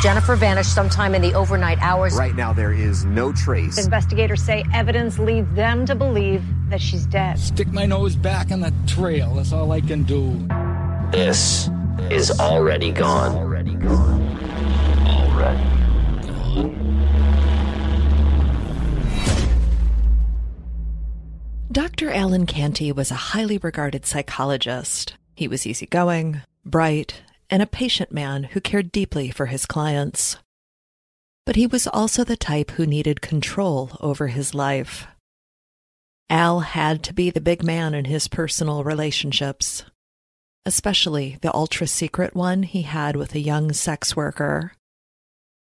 Jennifer 0.00 0.36
vanished 0.36 0.72
sometime 0.72 1.14
in 1.14 1.22
the 1.22 1.34
overnight 1.34 1.78
hours. 1.80 2.14
Right 2.14 2.36
now, 2.36 2.52
there 2.52 2.72
is 2.72 3.04
no 3.04 3.32
trace. 3.32 3.82
Investigators 3.82 4.40
say 4.40 4.64
evidence 4.72 5.18
leads 5.18 5.52
them 5.54 5.86
to 5.86 5.96
believe 5.96 6.44
that 6.70 6.80
she's 6.80 7.04
dead. 7.06 7.36
Stick 7.38 7.72
my 7.72 7.84
nose 7.84 8.14
back 8.14 8.52
in 8.52 8.60
the 8.60 8.72
trail. 8.86 9.34
That's 9.34 9.52
all 9.52 9.72
I 9.72 9.80
can 9.80 10.04
do. 10.04 10.46
This 11.10 11.68
is 12.10 12.30
already 12.38 12.92
gone. 12.92 13.34
Already 13.34 13.74
gone. 13.74 14.22
Already 15.06 15.62
gone. 15.64 16.84
Dr. 21.72 22.10
Alan 22.10 22.46
Canty 22.46 22.92
was 22.92 23.10
a 23.10 23.16
highly 23.16 23.58
regarded 23.58 24.06
psychologist. 24.06 25.16
He 25.34 25.48
was 25.48 25.66
easygoing, 25.66 26.42
bright, 26.64 27.22
and 27.50 27.62
a 27.62 27.66
patient 27.66 28.12
man 28.12 28.44
who 28.44 28.60
cared 28.60 28.92
deeply 28.92 29.30
for 29.30 29.46
his 29.46 29.66
clients. 29.66 30.36
But 31.46 31.56
he 31.56 31.66
was 31.66 31.86
also 31.86 32.24
the 32.24 32.36
type 32.36 32.72
who 32.72 32.86
needed 32.86 33.20
control 33.20 33.96
over 34.00 34.28
his 34.28 34.54
life. 34.54 35.06
Al 36.28 36.60
had 36.60 37.02
to 37.04 37.14
be 37.14 37.30
the 37.30 37.40
big 37.40 37.64
man 37.64 37.94
in 37.94 38.04
his 38.04 38.28
personal 38.28 38.84
relationships, 38.84 39.84
especially 40.66 41.38
the 41.40 41.54
ultra 41.54 41.86
secret 41.86 42.34
one 42.34 42.64
he 42.64 42.82
had 42.82 43.16
with 43.16 43.34
a 43.34 43.40
young 43.40 43.72
sex 43.72 44.14
worker. 44.14 44.72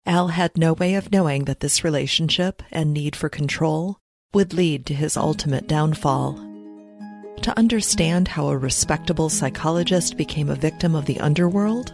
Al 0.06 0.28
had 0.28 0.58
no 0.58 0.74
way 0.74 0.94
of 0.94 1.12
knowing 1.12 1.46
that 1.46 1.62
this 1.62 1.84
relationship 1.84 2.62
and 2.72 2.94
need 2.94 3.16
for 3.16 3.30
control 3.30 3.98
would 4.34 4.54
lead 4.54 4.86
to 4.86 4.94
his 4.94 5.18
ultimate 5.18 5.68
downfall. 5.68 6.53
To 7.44 7.60
understand 7.60 8.30
how 8.30 8.48
a 8.48 8.58
respectable 8.58 9.28
psychologist 9.28 10.16
became 10.16 10.50
a 10.50 10.56
victim 10.56 10.96
of 10.96 11.06
the 11.06 11.20
underworld, 11.20 11.94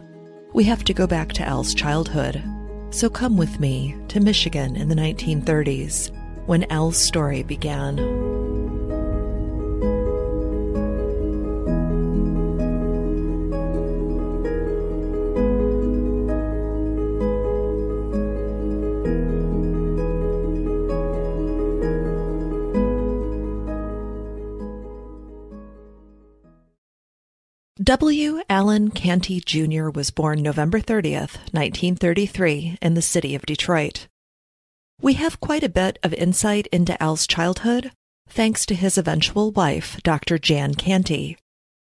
we 0.53 0.63
have 0.65 0.83
to 0.83 0.93
go 0.93 1.07
back 1.07 1.33
to 1.33 1.43
Al's 1.43 1.73
childhood. 1.73 2.43
So 2.91 3.09
come 3.09 3.35
with 3.35 3.59
me 3.59 3.95
to 4.09 4.19
Michigan 4.19 4.75
in 4.75 4.89
the 4.89 4.95
1930s, 4.95 6.11
when 6.45 6.71
Al's 6.71 6.97
story 6.97 7.41
began. 7.41 7.97
W. 27.89 28.43
Alan 28.51 28.91
Canty 28.91 29.41
Jr. 29.41 29.89
was 29.89 30.11
born 30.11 30.43
November 30.43 30.79
30th, 30.79 31.37
1933, 31.53 32.77
in 32.83 32.93
the 32.93 33.01
city 33.01 33.33
of 33.33 33.47
Detroit. 33.47 34.07
We 35.01 35.13
have 35.13 35.39
quite 35.39 35.63
a 35.63 35.69
bit 35.69 35.97
of 36.03 36.13
insight 36.13 36.67
into 36.67 37.01
Al's 37.01 37.25
childhood 37.25 37.91
thanks 38.27 38.63
to 38.67 38.75
his 38.75 38.95
eventual 38.95 39.49
wife, 39.49 39.99
Dr. 40.03 40.37
Jan 40.37 40.75
Canty. 40.75 41.35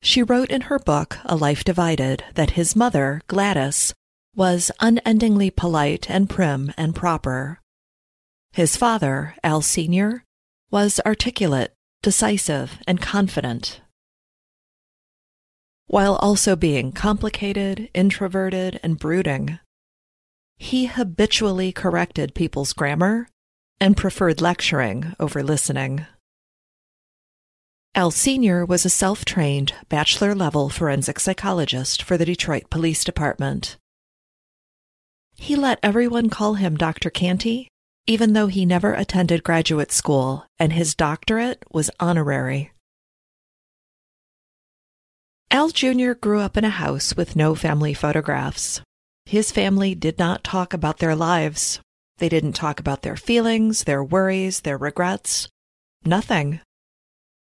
She 0.02 0.24
wrote 0.24 0.50
in 0.50 0.62
her 0.62 0.80
book, 0.80 1.18
A 1.26 1.36
Life 1.36 1.62
Divided, 1.62 2.24
that 2.34 2.58
his 2.58 2.74
mother, 2.74 3.20
Gladys, 3.28 3.94
was 4.34 4.72
unendingly 4.80 5.52
polite 5.52 6.10
and 6.10 6.28
prim 6.28 6.74
and 6.76 6.96
proper. 6.96 7.60
His 8.52 8.76
father, 8.76 9.36
Al 9.44 9.62
Sr., 9.62 10.24
was 10.72 10.98
articulate, 11.06 11.72
decisive, 12.02 12.80
and 12.84 13.00
confident 13.00 13.80
while 15.86 16.16
also 16.16 16.56
being 16.56 16.92
complicated, 16.92 17.88
introverted, 17.94 18.80
and 18.82 18.98
brooding. 18.98 19.58
He 20.56 20.86
habitually 20.86 21.72
corrected 21.72 22.34
people's 22.34 22.72
grammar 22.72 23.28
and 23.80 23.96
preferred 23.96 24.40
lecturing 24.40 25.14
over 25.18 25.42
listening. 25.42 26.06
Al 27.96 28.10
Sr. 28.10 28.64
was 28.64 28.84
a 28.84 28.90
self 28.90 29.24
trained, 29.24 29.72
bachelor 29.88 30.34
level 30.34 30.68
forensic 30.68 31.20
psychologist 31.20 32.02
for 32.02 32.16
the 32.16 32.24
Detroit 32.24 32.68
Police 32.70 33.04
Department. 33.04 33.76
He 35.36 35.54
let 35.54 35.78
everyone 35.82 36.28
call 36.28 36.54
him 36.54 36.76
Dr. 36.76 37.10
Canty, 37.10 37.68
even 38.06 38.32
though 38.32 38.48
he 38.48 38.66
never 38.66 38.94
attended 38.94 39.44
graduate 39.44 39.92
school 39.92 40.46
and 40.58 40.72
his 40.72 40.94
doctorate 40.94 41.62
was 41.72 41.90
honorary. 42.00 42.72
Al 45.54 45.68
Jr. 45.68 46.14
grew 46.14 46.40
up 46.40 46.56
in 46.56 46.64
a 46.64 46.80
house 46.82 47.14
with 47.16 47.36
no 47.36 47.54
family 47.54 47.94
photographs. 47.94 48.80
His 49.24 49.52
family 49.52 49.94
did 49.94 50.18
not 50.18 50.42
talk 50.42 50.74
about 50.74 50.98
their 50.98 51.14
lives. 51.14 51.78
They 52.18 52.28
didn't 52.28 52.54
talk 52.54 52.80
about 52.80 53.02
their 53.02 53.14
feelings, 53.14 53.84
their 53.84 54.02
worries, 54.02 54.62
their 54.62 54.76
regrets. 54.76 55.48
Nothing. 56.04 56.58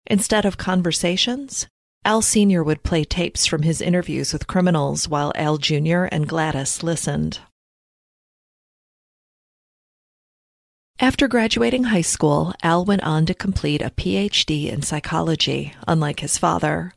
Instead 0.06 0.46
of 0.46 0.56
conversations, 0.56 1.66
Al 2.06 2.22
Sr. 2.22 2.64
would 2.64 2.84
play 2.84 3.06
tapes 3.06 3.48
from 3.48 3.64
his 3.64 3.82
interviews 3.82 4.34
with 4.34 4.46
criminals 4.46 5.08
while 5.08 5.32
Al 5.34 5.58
Jr. 5.58 6.04
and 6.12 6.28
Gladys 6.28 6.84
listened. 6.84 7.40
After 11.00 11.28
graduating 11.28 11.86
high 11.86 12.02
school, 12.02 12.54
Al 12.62 12.86
went 12.86 13.02
on 13.02 13.26
to 13.26 13.34
complete 13.34 13.82
a 13.82 13.90
PhD 13.90 14.72
in 14.72 14.84
psychology, 14.84 15.74
unlike 15.88 16.20
his 16.20 16.38
father. 16.38 16.94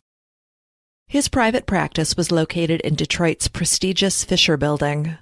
His 1.08 1.30
private 1.30 1.64
practice 1.64 2.18
was 2.18 2.30
located 2.30 2.82
in 2.82 2.94
Detroit's 2.94 3.48
prestigious 3.48 4.24
Fisher 4.24 4.58
Building. 4.58 5.16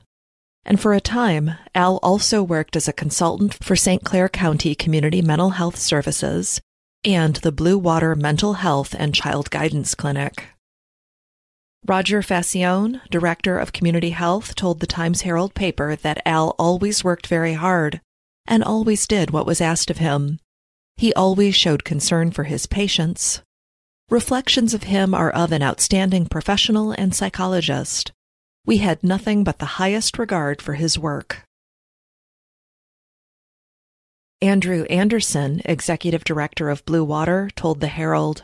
And 0.64 0.80
for 0.80 0.94
a 0.94 1.00
time, 1.00 1.52
Al 1.76 1.98
also 2.02 2.42
worked 2.42 2.74
as 2.74 2.88
a 2.88 2.92
consultant 2.92 3.62
for 3.62 3.76
St. 3.76 4.02
Clair 4.02 4.28
County 4.28 4.74
Community 4.74 5.22
Mental 5.22 5.50
Health 5.50 5.76
Services 5.76 6.60
and 7.04 7.36
the 7.36 7.52
Blue 7.52 7.78
Water 7.78 8.16
Mental 8.16 8.54
Health 8.54 8.96
and 8.98 9.14
Child 9.14 9.48
Guidance 9.52 9.94
Clinic. 9.94 10.48
Roger 11.86 12.20
Facione, 12.20 13.00
director 13.08 13.56
of 13.56 13.72
community 13.72 14.10
health, 14.10 14.56
told 14.56 14.80
the 14.80 14.88
Times 14.88 15.20
Herald 15.20 15.54
paper 15.54 15.94
that 15.94 16.20
Al 16.26 16.56
always 16.58 17.04
worked 17.04 17.28
very 17.28 17.54
hard 17.54 18.00
and 18.44 18.64
always 18.64 19.06
did 19.06 19.30
what 19.30 19.46
was 19.46 19.60
asked 19.60 19.88
of 19.88 19.98
him. 19.98 20.40
He 20.96 21.14
always 21.14 21.54
showed 21.54 21.84
concern 21.84 22.32
for 22.32 22.42
his 22.42 22.66
patients, 22.66 23.42
Reflections 24.08 24.72
of 24.72 24.84
him 24.84 25.14
are 25.14 25.30
of 25.30 25.50
an 25.50 25.64
outstanding 25.64 26.26
professional 26.26 26.92
and 26.92 27.12
psychologist. 27.12 28.12
We 28.64 28.76
had 28.76 29.02
nothing 29.02 29.42
but 29.42 29.58
the 29.58 29.76
highest 29.80 30.16
regard 30.16 30.62
for 30.62 30.74
his 30.74 30.96
work. 30.96 31.42
Andrew 34.40 34.84
Anderson, 34.84 35.60
executive 35.64 36.22
director 36.22 36.70
of 36.70 36.84
Blue 36.84 37.02
Water, 37.02 37.50
told 37.56 37.80
the 37.80 37.88
Herald, 37.88 38.42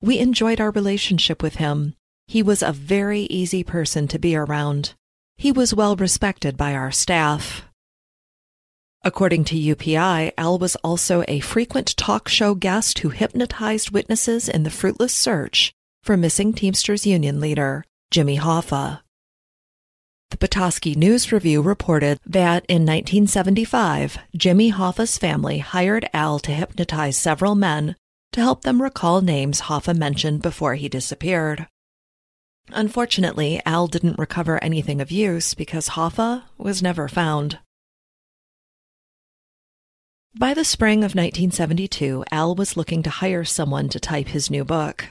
We 0.00 0.18
enjoyed 0.18 0.60
our 0.60 0.70
relationship 0.70 1.42
with 1.42 1.56
him. 1.56 1.94
He 2.26 2.42
was 2.42 2.62
a 2.62 2.72
very 2.72 3.22
easy 3.24 3.62
person 3.62 4.08
to 4.08 4.18
be 4.18 4.34
around. 4.34 4.94
He 5.36 5.52
was 5.52 5.74
well 5.74 5.94
respected 5.94 6.56
by 6.56 6.74
our 6.74 6.90
staff. 6.90 7.64
According 9.04 9.44
to 9.46 9.56
UPI, 9.56 10.32
Al 10.38 10.58
was 10.58 10.76
also 10.76 11.24
a 11.26 11.40
frequent 11.40 11.96
talk 11.96 12.28
show 12.28 12.54
guest 12.54 13.00
who 13.00 13.08
hypnotized 13.08 13.90
witnesses 13.90 14.48
in 14.48 14.62
the 14.62 14.70
fruitless 14.70 15.12
search 15.12 15.72
for 16.04 16.16
missing 16.16 16.52
Teamsters 16.52 17.04
Union 17.04 17.40
leader 17.40 17.84
Jimmy 18.12 18.38
Hoffa. 18.38 19.00
The 20.30 20.36
Petoskey 20.36 20.94
News 20.94 21.32
Review 21.32 21.62
reported 21.62 22.20
that 22.24 22.64
in 22.68 22.86
1975, 22.86 24.18
Jimmy 24.36 24.70
Hoffa's 24.70 25.18
family 25.18 25.58
hired 25.58 26.08
Al 26.14 26.38
to 26.38 26.52
hypnotize 26.52 27.16
several 27.16 27.56
men 27.56 27.96
to 28.30 28.40
help 28.40 28.62
them 28.62 28.80
recall 28.80 29.20
names 29.20 29.62
Hoffa 29.62 29.96
mentioned 29.96 30.42
before 30.42 30.76
he 30.76 30.88
disappeared. 30.88 31.66
Unfortunately, 32.68 33.60
Al 33.66 33.88
didn't 33.88 34.18
recover 34.18 34.62
anything 34.62 35.00
of 35.00 35.10
use 35.10 35.54
because 35.54 35.90
Hoffa 35.90 36.44
was 36.56 36.82
never 36.82 37.08
found. 37.08 37.58
By 40.34 40.54
the 40.54 40.64
spring 40.64 41.00
of 41.00 41.14
1972, 41.14 42.24
Al 42.32 42.54
was 42.54 42.74
looking 42.74 43.02
to 43.02 43.10
hire 43.10 43.44
someone 43.44 43.90
to 43.90 44.00
type 44.00 44.28
his 44.28 44.50
new 44.50 44.64
book. 44.64 45.08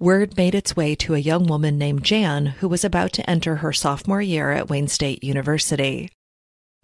word 0.00 0.36
made 0.36 0.54
its 0.54 0.74
way 0.74 0.96
to 0.96 1.14
a 1.14 1.18
young 1.18 1.46
woman 1.46 1.78
named 1.78 2.02
Jan 2.02 2.46
who 2.46 2.68
was 2.68 2.84
about 2.84 3.12
to 3.12 3.30
enter 3.30 3.56
her 3.56 3.72
sophomore 3.72 4.20
year 4.20 4.50
at 4.50 4.68
Wayne 4.68 4.88
State 4.88 5.22
University. 5.22 6.10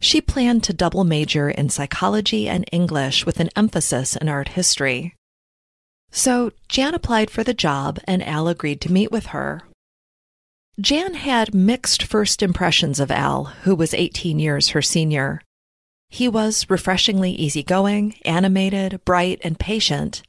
She 0.01 0.21
planned 0.21 0.63
to 0.65 0.73
double 0.73 1.03
major 1.03 1.51
in 1.51 1.69
psychology 1.69 2.49
and 2.49 2.65
English 2.71 3.27
with 3.27 3.41
an 3.41 3.51
emphasis 3.57 4.15
in 4.15 4.29
art 4.29 4.51
history. 4.51 5.17
So 6.13 6.53
Jan 6.69 6.95
applied 6.95 7.29
for 7.29 7.43
the 7.43 7.55
job 7.55 7.99
and 8.05 8.23
Al 8.23 8.47
agreed 8.47 8.81
to 8.83 8.93
meet 8.93 9.11
with 9.11 9.27
her. 9.27 9.63
Jan 10.81 11.15
had 11.15 11.53
mixed 11.55 12.05
first 12.05 12.41
impressions 12.41 13.01
of 13.01 13.11
Al, 13.11 13.47
who 13.63 13.75
was 13.75 13.95
18 13.95 14.39
years 14.39 14.69
her 14.69 14.83
senior. 14.83 15.41
He 16.15 16.29
was 16.29 16.71
refreshingly 16.71 17.33
easygoing, 17.33 18.15
animated, 18.25 19.05
bright, 19.05 19.41
and 19.43 19.59
patient, 19.59 20.23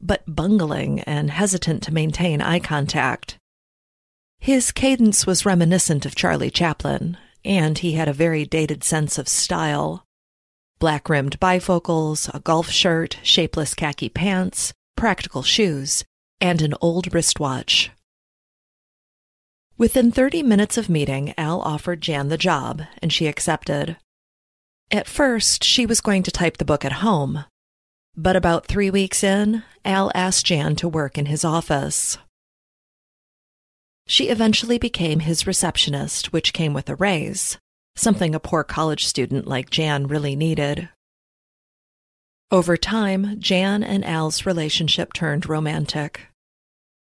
but 0.00 0.22
bungling 0.28 1.00
and 1.00 1.28
hesitant 1.28 1.82
to 1.82 1.92
maintain 1.92 2.40
eye 2.40 2.60
contact. 2.60 3.36
His 4.38 4.70
cadence 4.70 5.26
was 5.26 5.44
reminiscent 5.44 6.06
of 6.06 6.14
Charlie 6.14 6.52
Chaplin, 6.52 7.16
and 7.44 7.78
he 7.78 7.94
had 7.94 8.06
a 8.06 8.12
very 8.12 8.44
dated 8.44 8.84
sense 8.84 9.18
of 9.18 9.26
style. 9.26 10.04
Black 10.78 11.08
rimmed 11.08 11.40
bifocals, 11.40 12.32
a 12.32 12.38
golf 12.38 12.70
shirt, 12.70 13.18
shapeless 13.24 13.74
khaki 13.74 14.08
pants, 14.08 14.72
practical 14.96 15.42
shoes, 15.42 16.04
and 16.40 16.62
an 16.62 16.74
old 16.80 17.12
wristwatch. 17.12 17.90
Within 19.76 20.12
30 20.12 20.44
minutes 20.44 20.78
of 20.78 20.88
meeting, 20.88 21.34
Al 21.36 21.60
offered 21.62 22.00
Jan 22.00 22.28
the 22.28 22.38
job, 22.38 22.82
and 23.02 23.12
she 23.12 23.26
accepted. 23.26 23.96
At 24.90 25.08
first, 25.08 25.64
she 25.64 25.86
was 25.86 26.00
going 26.00 26.22
to 26.24 26.30
type 26.30 26.58
the 26.58 26.64
book 26.64 26.84
at 26.84 27.00
home, 27.04 27.44
but 28.16 28.36
about 28.36 28.66
three 28.66 28.90
weeks 28.90 29.24
in, 29.24 29.62
Al 29.84 30.10
asked 30.14 30.46
Jan 30.46 30.76
to 30.76 30.88
work 30.88 31.18
in 31.18 31.26
his 31.26 31.44
office. 31.44 32.16
She 34.06 34.28
eventually 34.28 34.78
became 34.78 35.20
his 35.20 35.46
receptionist, 35.46 36.32
which 36.32 36.52
came 36.52 36.74
with 36.74 36.88
a 36.88 36.94
raise, 36.94 37.58
something 37.96 38.34
a 38.34 38.40
poor 38.40 38.62
college 38.62 39.06
student 39.06 39.46
like 39.46 39.70
Jan 39.70 40.06
really 40.06 40.36
needed. 40.36 40.90
Over 42.50 42.76
time, 42.76 43.40
Jan 43.40 43.82
and 43.82 44.04
Al's 44.04 44.46
relationship 44.46 45.12
turned 45.12 45.48
romantic. 45.48 46.28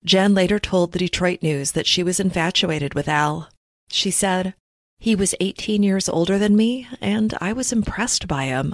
Jan 0.03 0.33
later 0.33 0.59
told 0.59 0.91
the 0.91 0.99
Detroit 0.99 1.43
News 1.43 1.73
that 1.73 1.87
she 1.87 2.01
was 2.03 2.19
infatuated 2.19 2.93
with 2.93 3.07
Al. 3.07 3.49
She 3.89 4.09
said, 4.09 4.55
He 5.03 5.17
was 5.17 5.35
18 5.41 5.83
years 5.83 6.07
older 6.07 6.39
than 6.39 6.55
me, 6.55 6.87
and 7.01 7.33
I 7.41 7.51
was 7.51 7.73
impressed 7.73 8.25
by 8.25 8.45
him. 8.45 8.73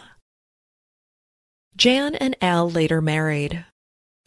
Jan 1.75 2.13
and 2.13 2.35
Al 2.39 2.69
later 2.69 3.01
married. 3.01 3.65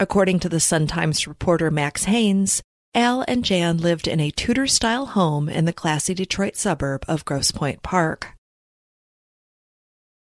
According 0.00 0.40
to 0.40 0.48
the 0.48 0.58
Sun 0.58 0.88
Times 0.88 1.28
reporter 1.28 1.70
Max 1.70 2.06
Haynes, 2.06 2.60
Al 2.92 3.24
and 3.28 3.44
Jan 3.44 3.78
lived 3.78 4.08
in 4.08 4.18
a 4.18 4.32
Tudor 4.32 4.66
style 4.66 5.06
home 5.06 5.48
in 5.48 5.64
the 5.64 5.72
classy 5.72 6.12
Detroit 6.12 6.56
suburb 6.56 7.04
of 7.06 7.24
Grosse 7.24 7.52
Pointe 7.52 7.84
Park. 7.84 8.32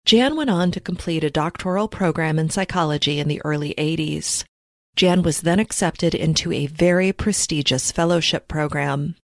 Jan 0.04 0.36
went 0.36 0.50
on 0.50 0.70
to 0.70 0.78
complete 0.78 1.24
a 1.24 1.30
doctoral 1.30 1.88
program 1.88 2.38
in 2.38 2.48
psychology 2.48 3.18
in 3.18 3.26
the 3.26 3.42
early 3.44 3.74
80s. 3.76 4.44
Jan 4.94 5.22
was 5.22 5.40
then 5.40 5.58
accepted 5.58 6.14
into 6.14 6.52
a 6.52 6.66
very 6.66 7.12
prestigious 7.12 7.90
fellowship 7.90 8.46
program. 8.46 9.16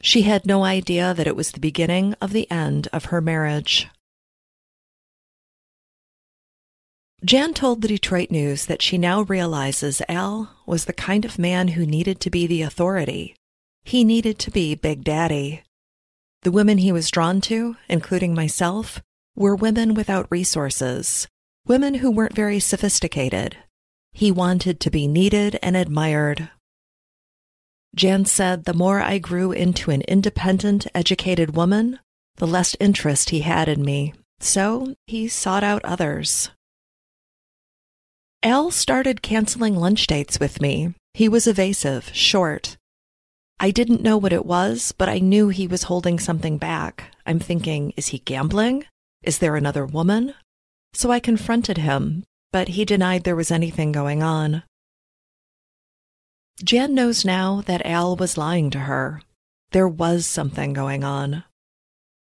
She 0.00 0.22
had 0.22 0.46
no 0.46 0.64
idea 0.64 1.12
that 1.14 1.26
it 1.26 1.36
was 1.36 1.50
the 1.50 1.60
beginning 1.60 2.14
of 2.20 2.32
the 2.32 2.50
end 2.50 2.88
of 2.92 3.06
her 3.06 3.20
marriage. 3.20 3.88
Jan 7.24 7.52
told 7.52 7.82
the 7.82 7.88
Detroit 7.88 8.30
News 8.30 8.66
that 8.66 8.80
she 8.80 8.96
now 8.96 9.22
realizes 9.22 10.00
Al 10.08 10.54
was 10.66 10.84
the 10.84 10.92
kind 10.92 11.24
of 11.24 11.36
man 11.36 11.68
who 11.68 11.84
needed 11.84 12.20
to 12.20 12.30
be 12.30 12.46
the 12.46 12.62
authority. 12.62 13.34
He 13.82 14.04
needed 14.04 14.38
to 14.38 14.52
be 14.52 14.76
Big 14.76 15.02
Daddy. 15.02 15.64
The 16.42 16.52
women 16.52 16.78
he 16.78 16.92
was 16.92 17.10
drawn 17.10 17.40
to, 17.42 17.76
including 17.88 18.34
myself, 18.34 19.02
were 19.34 19.56
women 19.56 19.94
without 19.94 20.30
resources, 20.30 21.26
women 21.66 21.94
who 21.94 22.10
weren't 22.10 22.36
very 22.36 22.60
sophisticated. 22.60 23.56
He 24.12 24.30
wanted 24.30 24.78
to 24.80 24.90
be 24.90 25.08
needed 25.08 25.58
and 25.60 25.76
admired. 25.76 26.50
Jan 27.94 28.24
said 28.24 28.64
the 28.64 28.74
more 28.74 29.00
I 29.00 29.18
grew 29.18 29.52
into 29.52 29.90
an 29.90 30.02
independent, 30.02 30.86
educated 30.94 31.56
woman, 31.56 31.98
the 32.36 32.46
less 32.46 32.76
interest 32.78 33.30
he 33.30 33.40
had 33.40 33.68
in 33.68 33.84
me, 33.84 34.14
so 34.40 34.94
he 35.06 35.28
sought 35.28 35.64
out 35.64 35.84
others. 35.84 36.50
Al 38.42 38.70
started 38.70 39.22
canceling 39.22 39.74
lunch 39.74 40.06
dates 40.06 40.38
with 40.38 40.60
me. 40.60 40.94
He 41.14 41.28
was 41.28 41.48
evasive, 41.48 42.10
short. 42.14 42.76
I 43.58 43.72
didn't 43.72 44.02
know 44.02 44.16
what 44.16 44.32
it 44.32 44.46
was, 44.46 44.92
but 44.92 45.08
I 45.08 45.18
knew 45.18 45.48
he 45.48 45.66
was 45.66 45.84
holding 45.84 46.20
something 46.20 46.58
back. 46.58 47.10
I'm 47.26 47.40
thinking, 47.40 47.92
is 47.96 48.08
he 48.08 48.20
gambling? 48.20 48.84
Is 49.24 49.38
there 49.38 49.56
another 49.56 49.84
woman? 49.84 50.34
So 50.92 51.10
I 51.10 51.18
confronted 51.18 51.78
him, 51.78 52.22
but 52.52 52.68
he 52.68 52.84
denied 52.84 53.24
there 53.24 53.34
was 53.34 53.50
anything 53.50 53.90
going 53.90 54.22
on. 54.22 54.62
Jan 56.64 56.92
knows 56.94 57.24
now 57.24 57.62
that 57.66 57.86
Al 57.86 58.16
was 58.16 58.36
lying 58.36 58.70
to 58.70 58.80
her. 58.80 59.22
There 59.70 59.86
was 59.86 60.26
something 60.26 60.72
going 60.72 61.04
on. 61.04 61.44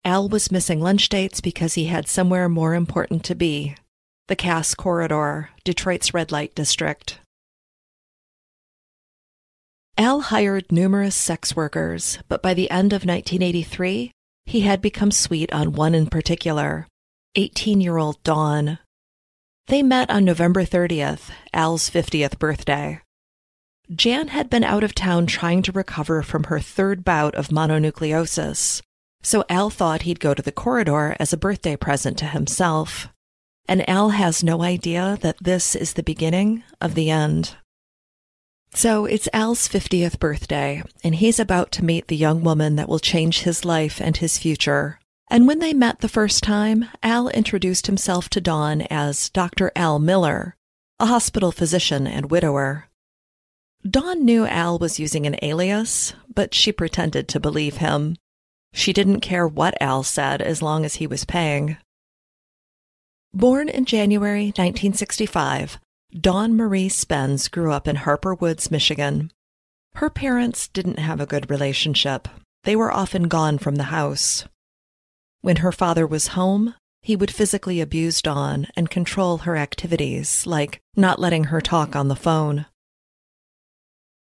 Al 0.05 0.29
was 0.29 0.53
missing 0.53 0.81
lunch 0.81 1.09
dates 1.09 1.41
because 1.41 1.75
he 1.75 1.87
had 1.87 2.07
somewhere 2.07 2.49
more 2.49 2.75
important 2.75 3.25
to 3.25 3.35
be 3.35 3.75
the 4.29 4.37
Cass 4.37 4.75
Corridor, 4.75 5.51
Detroit's 5.65 6.13
red 6.13 6.33
light 6.33 6.55
district. 6.55 7.21
Al 9.97 10.21
hired 10.21 10.71
numerous 10.71 11.15
sex 11.15 11.57
workers, 11.57 12.19
but 12.29 12.43
by 12.43 12.53
the 12.53 12.71
end 12.71 12.93
of 12.93 13.07
1983, 13.07 14.11
he 14.45 14.61
had 14.61 14.83
become 14.83 15.11
sweet 15.11 15.53
on 15.53 15.73
one 15.73 15.95
in 15.95 16.09
particular, 16.09 16.87
18 17.37 17.81
year 17.81 17.97
old 17.97 18.23
Dawn. 18.23 18.79
They 19.69 19.83
met 19.83 20.11
on 20.11 20.25
November 20.25 20.65
30th, 20.65 21.31
Al's 21.55 21.89
50th 21.89 22.39
birthday. 22.39 23.01
Jan 23.95 24.29
had 24.29 24.51
been 24.51 24.65
out 24.65 24.85
of 24.85 24.95
town 24.95 25.27
trying 25.27 25.63
to 25.63 25.73
recover 25.73 26.23
from 26.23 26.45
her 26.45 26.59
third 26.59 27.05
bout 27.05 27.35
of 27.35 27.49
mononucleosis, 27.49 28.83
so 29.23 29.45
Al 29.49 29.71
thought 29.71 30.03
he'd 30.03 30.21
go 30.21 30.35
to 30.35 30.43
the 30.43 30.53
corridor 30.53 31.17
as 31.21 31.33
a 31.33 31.37
birthday 31.37 31.77
present 31.77 32.19
to 32.19 32.27
himself 32.27 33.09
and 33.69 33.89
Al 33.89 34.11
has 34.11 34.45
no 34.45 34.63
idea 34.63 35.19
that 35.23 35.37
this 35.41 35.75
is 35.75 35.95
the 35.95 36.03
beginning 36.03 36.63
of 36.81 36.95
the 36.95 37.11
end. 37.11 37.57
So 38.75 39.07
it's 39.07 39.29
Al's 39.33 39.69
50th 39.69 40.19
birthday, 40.19 40.83
and 41.03 41.15
he's 41.15 41.41
about 41.41 41.73
to 41.73 41.85
meet 41.85 42.09
the 42.09 42.17
young 42.17 42.43
woman 42.43 42.77
that 42.77 42.89
will 42.89 42.99
change 42.99 43.41
his 43.41 43.65
life 43.65 44.01
and 44.01 44.17
his 44.17 44.39
future. 44.39 45.01
And 45.29 45.47
when 45.47 45.61
they 45.61 45.73
met 45.73 46.01
the 46.01 46.09
first 46.09 46.45
time, 46.45 46.87
Al 47.03 47.29
introduced 47.31 47.87
himself 47.87 48.29
to 48.31 48.41
Dawn 48.41 48.83
as 48.83 49.31
Dr. 49.31 49.73
Al 49.75 49.99
Miller, 49.99 50.57
a 51.01 51.07
hospital 51.07 51.53
physician 51.53 52.07
and 52.07 52.31
widower. 52.31 52.86
Dawn 53.89 54.25
knew 54.25 54.47
Al 54.47 54.79
was 54.79 54.99
using 54.99 55.27
an 55.27 55.37
alias, 55.43 56.15
but 56.33 56.55
she 56.55 56.73
pretended 56.73 57.29
to 57.29 57.41
believe 57.41 57.77
him. 57.77 58.17
She 58.73 58.93
didn't 58.93 59.21
care 59.21 59.47
what 59.47 59.81
Al 59.81 60.03
said 60.03 60.43
as 60.43 60.63
long 60.63 60.85
as 60.85 60.97
he 60.97 61.07
was 61.07 61.25
paying. 61.25 61.77
Born 63.33 63.69
in 63.69 63.85
January 63.85 64.47
1965, 64.47 65.79
Dawn 66.19 66.57
Marie 66.57 66.89
Spence 66.89 67.49
grew 67.49 67.73
up 67.73 67.87
in 67.87 67.97
Harper 67.97 68.35
Woods, 68.35 68.71
Michigan. 68.71 69.31
Her 69.97 70.11
parents 70.11 70.69
didn't 70.69 70.99
have 70.99 71.21
a 71.21 71.27
good 71.27 71.51
relationship. 71.51 72.29
They 72.65 72.77
were 72.77 72.93
often 72.93 73.29
gone 73.29 73.59
from 73.59 73.77
the 73.77 73.85
house. 73.85 74.45
When 75.41 75.57
her 75.57 75.73
father 75.73 76.07
was 76.07 76.29
home, 76.29 76.75
he 77.03 77.15
would 77.15 77.31
physically 77.31 77.81
abuse 77.81 78.21
Dawn 78.21 78.67
and 78.75 78.91
control 78.91 79.39
her 79.39 79.57
activities, 79.57 80.47
like 80.47 80.81
not 80.97 81.21
letting 81.21 81.45
her 81.45 81.61
talk 81.61 81.95
on 81.95 82.09
the 82.09 82.17
phone. 82.17 82.67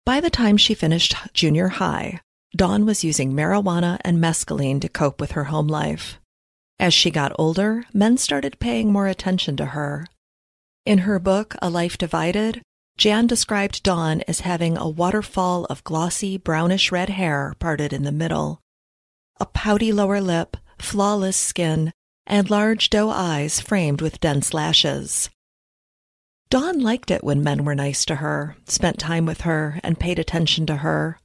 By 0.06 0.22
the 0.22 0.30
time 0.30 0.58
she 0.58 0.74
finished 0.74 1.16
junior 1.34 1.68
high, 1.68 2.22
Dawn 2.56 2.86
was 2.86 3.04
using 3.04 3.34
marijuana 3.34 4.00
and 4.02 4.20
mescaline 4.20 4.82
to 4.82 4.90
cope 4.90 5.22
with 5.22 5.32
her 5.32 5.46
home 5.46 5.68
life. 5.68 6.20
As 6.80 6.94
she 6.94 7.12
got 7.12 7.36
older, 7.38 7.86
men 7.94 8.18
started 8.18 8.60
paying 8.60 8.92
more 8.92 9.08
attention 9.08 9.58
to 9.58 9.68
her. 9.68 10.08
In 10.86 11.00
her 11.00 11.20
book, 11.20 11.56
A 11.62 11.70
Life 11.70 11.98
Divided, 11.98 12.62
Jan 12.98 13.28
described 13.28 13.84
Dawn 13.84 14.24
as 14.28 14.42
having 14.42 14.78
a 14.78 14.90
waterfall 14.90 15.66
of 15.66 15.84
glossy 15.84 16.38
brownish 16.38 16.92
red 16.92 17.10
hair 17.10 17.54
parted 17.60 17.94
in 17.94 18.04
the 18.04 18.12
middle, 18.12 18.60
a 19.40 19.46
pouty 19.46 19.92
lower 19.92 20.20
lip, 20.20 20.58
flawless 20.78 21.38
skin, 21.38 21.94
and 22.26 22.50
large 22.50 22.90
doe 22.90 23.10
eyes 23.10 23.60
framed 23.60 24.02
with 24.02 24.20
dense 24.20 24.54
lashes. 24.54 25.30
Dawn 26.50 26.80
liked 26.80 27.12
it 27.12 27.24
when 27.24 27.44
men 27.44 27.64
were 27.64 27.76
nice 27.76 28.04
to 28.06 28.16
her, 28.16 28.58
spent 28.66 28.98
time 28.98 29.28
with 29.28 29.42
her, 29.42 29.80
and 29.84 30.00
paid 30.00 30.18
attention 30.18 30.66
to 30.66 30.78
her. 30.78 31.20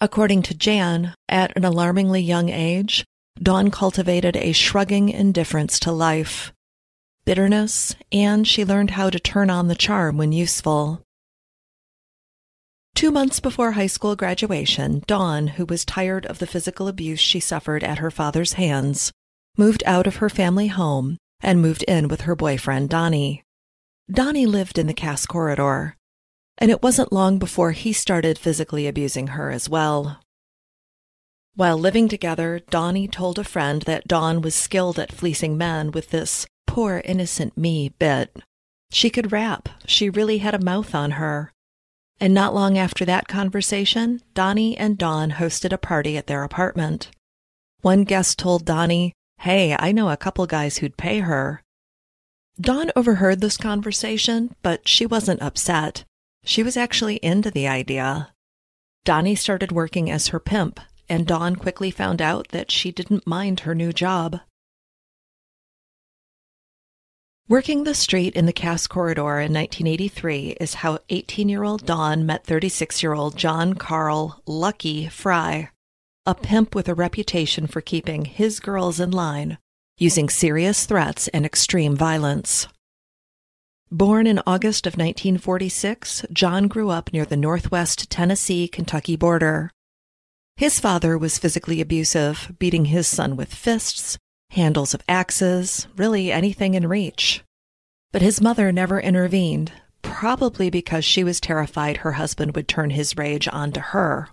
According 0.00 0.40
to 0.44 0.54
Jan, 0.54 1.14
at 1.28 1.54
an 1.54 1.66
alarmingly 1.66 2.22
young 2.22 2.48
age, 2.48 3.04
Dawn 3.36 3.70
cultivated 3.70 4.36
a 4.36 4.52
shrugging 4.52 5.10
indifference 5.10 5.78
to 5.80 5.92
life, 5.92 6.54
bitterness, 7.26 7.94
and 8.10 8.48
she 8.48 8.64
learned 8.64 8.92
how 8.92 9.10
to 9.10 9.20
turn 9.20 9.50
on 9.50 9.68
the 9.68 9.74
charm 9.74 10.16
when 10.16 10.32
useful. 10.32 11.02
Two 12.94 13.10
months 13.10 13.38
before 13.38 13.72
high 13.72 13.86
school 13.86 14.16
graduation, 14.16 15.04
Dawn, 15.06 15.46
who 15.48 15.66
was 15.66 15.84
tired 15.84 16.24
of 16.24 16.38
the 16.38 16.46
physical 16.46 16.88
abuse 16.88 17.20
she 17.20 17.38
suffered 17.38 17.84
at 17.84 17.98
her 17.98 18.10
father's 18.10 18.54
hands, 18.54 19.12
moved 19.58 19.82
out 19.84 20.06
of 20.06 20.16
her 20.16 20.30
family 20.30 20.68
home 20.68 21.18
and 21.42 21.62
moved 21.62 21.82
in 21.84 22.08
with 22.08 22.22
her 22.22 22.36
boyfriend, 22.36 22.88
Donnie. 22.88 23.42
Donnie 24.10 24.46
lived 24.46 24.78
in 24.78 24.86
the 24.86 24.94
Cass 24.94 25.26
corridor, 25.26 25.96
and 26.58 26.70
it 26.70 26.82
wasn't 26.82 27.12
long 27.12 27.38
before 27.38 27.72
he 27.72 27.92
started 27.92 28.38
physically 28.38 28.86
abusing 28.86 29.28
her 29.28 29.50
as 29.50 29.68
well. 29.68 30.20
While 31.54 31.78
living 31.78 32.08
together, 32.08 32.60
Donnie 32.70 33.08
told 33.08 33.38
a 33.38 33.44
friend 33.44 33.82
that 33.82 34.08
Dawn 34.08 34.40
was 34.40 34.54
skilled 34.54 34.98
at 34.98 35.12
fleecing 35.12 35.56
men 35.58 35.90
with 35.90 36.10
this 36.10 36.46
poor 36.66 37.02
innocent 37.04 37.56
me 37.58 37.88
bit. 37.98 38.36
She 38.92 39.10
could 39.10 39.32
rap. 39.32 39.68
She 39.86 40.10
really 40.10 40.38
had 40.38 40.54
a 40.54 40.64
mouth 40.64 40.94
on 40.94 41.12
her. 41.12 41.52
And 42.20 42.34
not 42.34 42.54
long 42.54 42.76
after 42.76 43.04
that 43.04 43.28
conversation, 43.28 44.20
Donnie 44.34 44.76
and 44.76 44.98
Dawn 44.98 45.32
hosted 45.32 45.72
a 45.72 45.78
party 45.78 46.16
at 46.16 46.26
their 46.26 46.44
apartment. 46.44 47.10
One 47.80 48.04
guest 48.04 48.38
told 48.38 48.64
Donnie, 48.64 49.12
Hey, 49.40 49.74
I 49.78 49.90
know 49.92 50.10
a 50.10 50.18
couple 50.18 50.46
guys 50.46 50.76
who'd 50.76 50.98
pay 50.98 51.20
her. 51.20 51.62
Dawn 52.60 52.90
overheard 52.94 53.40
this 53.40 53.56
conversation, 53.56 54.54
but 54.60 54.86
she 54.86 55.06
wasn't 55.06 55.40
upset. 55.40 56.04
She 56.44 56.62
was 56.62 56.76
actually 56.76 57.16
into 57.16 57.50
the 57.50 57.66
idea. 57.66 58.34
Donnie 59.06 59.34
started 59.34 59.72
working 59.72 60.10
as 60.10 60.28
her 60.28 60.40
pimp, 60.40 60.78
and 61.08 61.26
Dawn 61.26 61.56
quickly 61.56 61.90
found 61.90 62.20
out 62.20 62.48
that 62.48 62.70
she 62.70 62.92
didn't 62.92 63.26
mind 63.26 63.60
her 63.60 63.74
new 63.74 63.94
job. 63.94 64.40
Working 67.48 67.84
the 67.84 67.94
street 67.94 68.34
in 68.34 68.44
the 68.44 68.52
Cass 68.52 68.86
Corridor 68.86 69.40
in 69.40 69.54
1983 69.54 70.58
is 70.60 70.74
how 70.74 70.98
18 71.08 71.48
year 71.48 71.64
old 71.64 71.86
Dawn 71.86 72.26
met 72.26 72.44
36 72.44 73.02
year 73.02 73.14
old 73.14 73.38
John 73.38 73.72
Carl 73.72 74.42
Lucky 74.46 75.08
Fry 75.08 75.70
a 76.26 76.34
pimp 76.34 76.74
with 76.74 76.88
a 76.88 76.94
reputation 76.94 77.66
for 77.66 77.80
keeping 77.80 78.26
his 78.26 78.60
girls 78.60 79.00
in 79.00 79.10
line, 79.10 79.56
using 79.96 80.28
serious 80.28 80.84
threats 80.84 81.28
and 81.28 81.46
extreme 81.46 81.96
violence. 81.96 82.68
Born 83.90 84.26
in 84.26 84.40
August 84.46 84.86
of 84.86 84.92
1946, 84.92 86.26
John 86.32 86.68
grew 86.68 86.90
up 86.90 87.12
near 87.12 87.24
the 87.24 87.36
northwest 87.36 88.10
Tennessee 88.10 88.68
Kentucky 88.68 89.16
border. 89.16 89.70
His 90.56 90.78
father 90.78 91.16
was 91.16 91.38
physically 91.38 91.80
abusive, 91.80 92.52
beating 92.58 92.84
his 92.86 93.08
son 93.08 93.34
with 93.34 93.54
fists, 93.54 94.18
handles 94.50 94.92
of 94.92 95.02
axes, 95.08 95.88
really 95.96 96.30
anything 96.30 96.74
in 96.74 96.86
reach. 96.86 97.42
But 98.12 98.22
his 98.22 98.40
mother 98.40 98.70
never 98.70 99.00
intervened, 99.00 99.72
probably 100.02 100.68
because 100.68 101.04
she 101.04 101.24
was 101.24 101.40
terrified 101.40 101.98
her 101.98 102.12
husband 102.12 102.54
would 102.54 102.68
turn 102.68 102.90
his 102.90 103.16
rage 103.16 103.48
onto 103.48 103.80
her. 103.80 104.28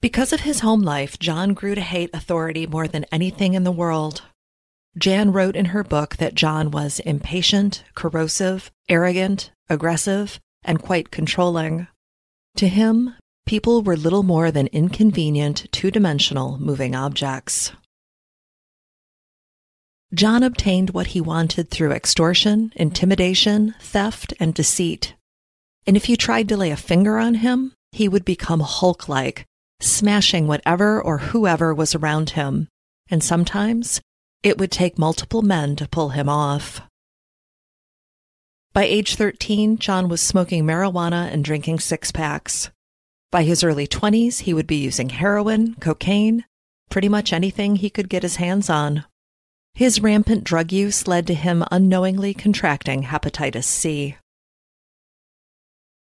Because 0.00 0.32
of 0.32 0.40
his 0.40 0.60
home 0.60 0.82
life, 0.82 1.18
John 1.18 1.54
grew 1.54 1.74
to 1.74 1.80
hate 1.80 2.10
authority 2.12 2.66
more 2.66 2.86
than 2.86 3.06
anything 3.10 3.54
in 3.54 3.64
the 3.64 3.72
world. 3.72 4.22
Jan 4.98 5.32
wrote 5.32 5.56
in 5.56 5.66
her 5.66 5.84
book 5.84 6.16
that 6.16 6.34
John 6.34 6.70
was 6.70 7.00
impatient, 7.00 7.84
corrosive, 7.94 8.70
arrogant, 8.88 9.50
aggressive, 9.68 10.40
and 10.64 10.82
quite 10.82 11.10
controlling. 11.10 11.86
To 12.56 12.68
him, 12.68 13.14
people 13.46 13.82
were 13.82 13.96
little 13.96 14.22
more 14.22 14.50
than 14.50 14.68
inconvenient, 14.68 15.66
two 15.70 15.90
dimensional 15.90 16.58
moving 16.58 16.94
objects. 16.94 17.72
John 20.14 20.42
obtained 20.42 20.90
what 20.90 21.08
he 21.08 21.20
wanted 21.20 21.70
through 21.70 21.92
extortion, 21.92 22.72
intimidation, 22.76 23.74
theft, 23.80 24.32
and 24.40 24.54
deceit. 24.54 25.14
And 25.86 25.96
if 25.96 26.08
you 26.08 26.16
tried 26.16 26.48
to 26.48 26.56
lay 26.56 26.70
a 26.70 26.76
finger 26.76 27.18
on 27.18 27.34
him, 27.34 27.72
he 27.92 28.08
would 28.08 28.24
become 28.24 28.60
Hulk 28.60 29.08
like, 29.08 29.44
smashing 29.80 30.46
whatever 30.46 31.00
or 31.00 31.18
whoever 31.18 31.74
was 31.74 31.94
around 31.94 32.30
him, 32.30 32.68
and 33.08 33.22
sometimes 33.22 34.00
it 34.42 34.58
would 34.58 34.70
take 34.70 34.98
multiple 34.98 35.42
men 35.42 35.76
to 35.76 35.88
pull 35.88 36.10
him 36.10 36.28
off. 36.28 36.80
By 38.72 38.84
age 38.84 39.16
13, 39.16 39.78
John 39.78 40.08
was 40.08 40.20
smoking 40.20 40.64
marijuana 40.64 41.32
and 41.32 41.42
drinking 41.42 41.80
six 41.80 42.12
packs. 42.12 42.70
By 43.30 43.42
his 43.42 43.64
early 43.64 43.86
20s, 43.86 44.40
he 44.40 44.52
would 44.52 44.66
be 44.66 44.76
using 44.76 45.08
heroin, 45.08 45.74
cocaine, 45.76 46.44
pretty 46.90 47.08
much 47.08 47.32
anything 47.32 47.76
he 47.76 47.90
could 47.90 48.08
get 48.08 48.22
his 48.22 48.36
hands 48.36 48.70
on. 48.70 49.04
His 49.74 50.00
rampant 50.00 50.44
drug 50.44 50.72
use 50.72 51.06
led 51.06 51.26
to 51.26 51.34
him 51.34 51.64
unknowingly 51.70 52.34
contracting 52.34 53.04
hepatitis 53.04 53.64
C. 53.64 54.16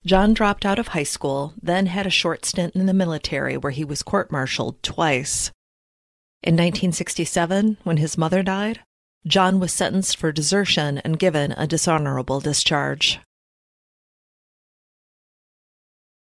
John 0.06 0.32
dropped 0.32 0.64
out 0.64 0.78
of 0.78 0.88
high 0.88 1.02
school, 1.02 1.52
then 1.60 1.86
had 1.86 2.06
a 2.06 2.10
short 2.10 2.46
stint 2.46 2.74
in 2.74 2.86
the 2.86 2.94
military 2.94 3.56
where 3.56 3.72
he 3.72 3.84
was 3.84 4.02
court 4.02 4.32
martialed 4.32 4.82
twice. 4.82 5.50
In 6.42 6.54
1967, 6.54 7.76
when 7.84 7.98
his 7.98 8.16
mother 8.16 8.42
died, 8.42 8.80
John 9.26 9.60
was 9.60 9.74
sentenced 9.74 10.16
for 10.16 10.32
desertion 10.32 10.98
and 10.98 11.18
given 11.18 11.52
a 11.52 11.66
dishonorable 11.66 12.40
discharge. 12.40 13.20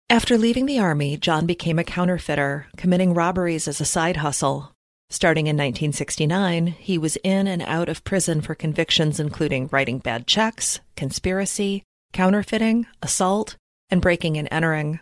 After 0.09 0.37
leaving 0.37 0.65
the 0.65 0.79
Army, 0.79 1.17
John 1.17 1.45
became 1.45 1.77
a 1.77 1.83
counterfeiter, 1.83 2.67
committing 2.77 3.13
robberies 3.13 3.67
as 3.67 3.81
a 3.81 3.85
side 3.85 4.17
hustle. 4.17 4.71
Starting 5.09 5.47
in 5.47 5.57
1969, 5.57 6.67
he 6.67 6.97
was 6.97 7.17
in 7.17 7.47
and 7.47 7.61
out 7.63 7.89
of 7.89 8.05
prison 8.05 8.39
for 8.39 8.55
convictions 8.55 9.19
including 9.19 9.67
writing 9.69 9.99
bad 9.99 10.25
checks, 10.25 10.79
conspiracy, 10.95 11.83
counterfeiting, 12.17 12.87
assault, 13.03 13.57
and 13.91 14.01
breaking 14.01 14.39
and 14.39 14.47
entering. 14.49 14.99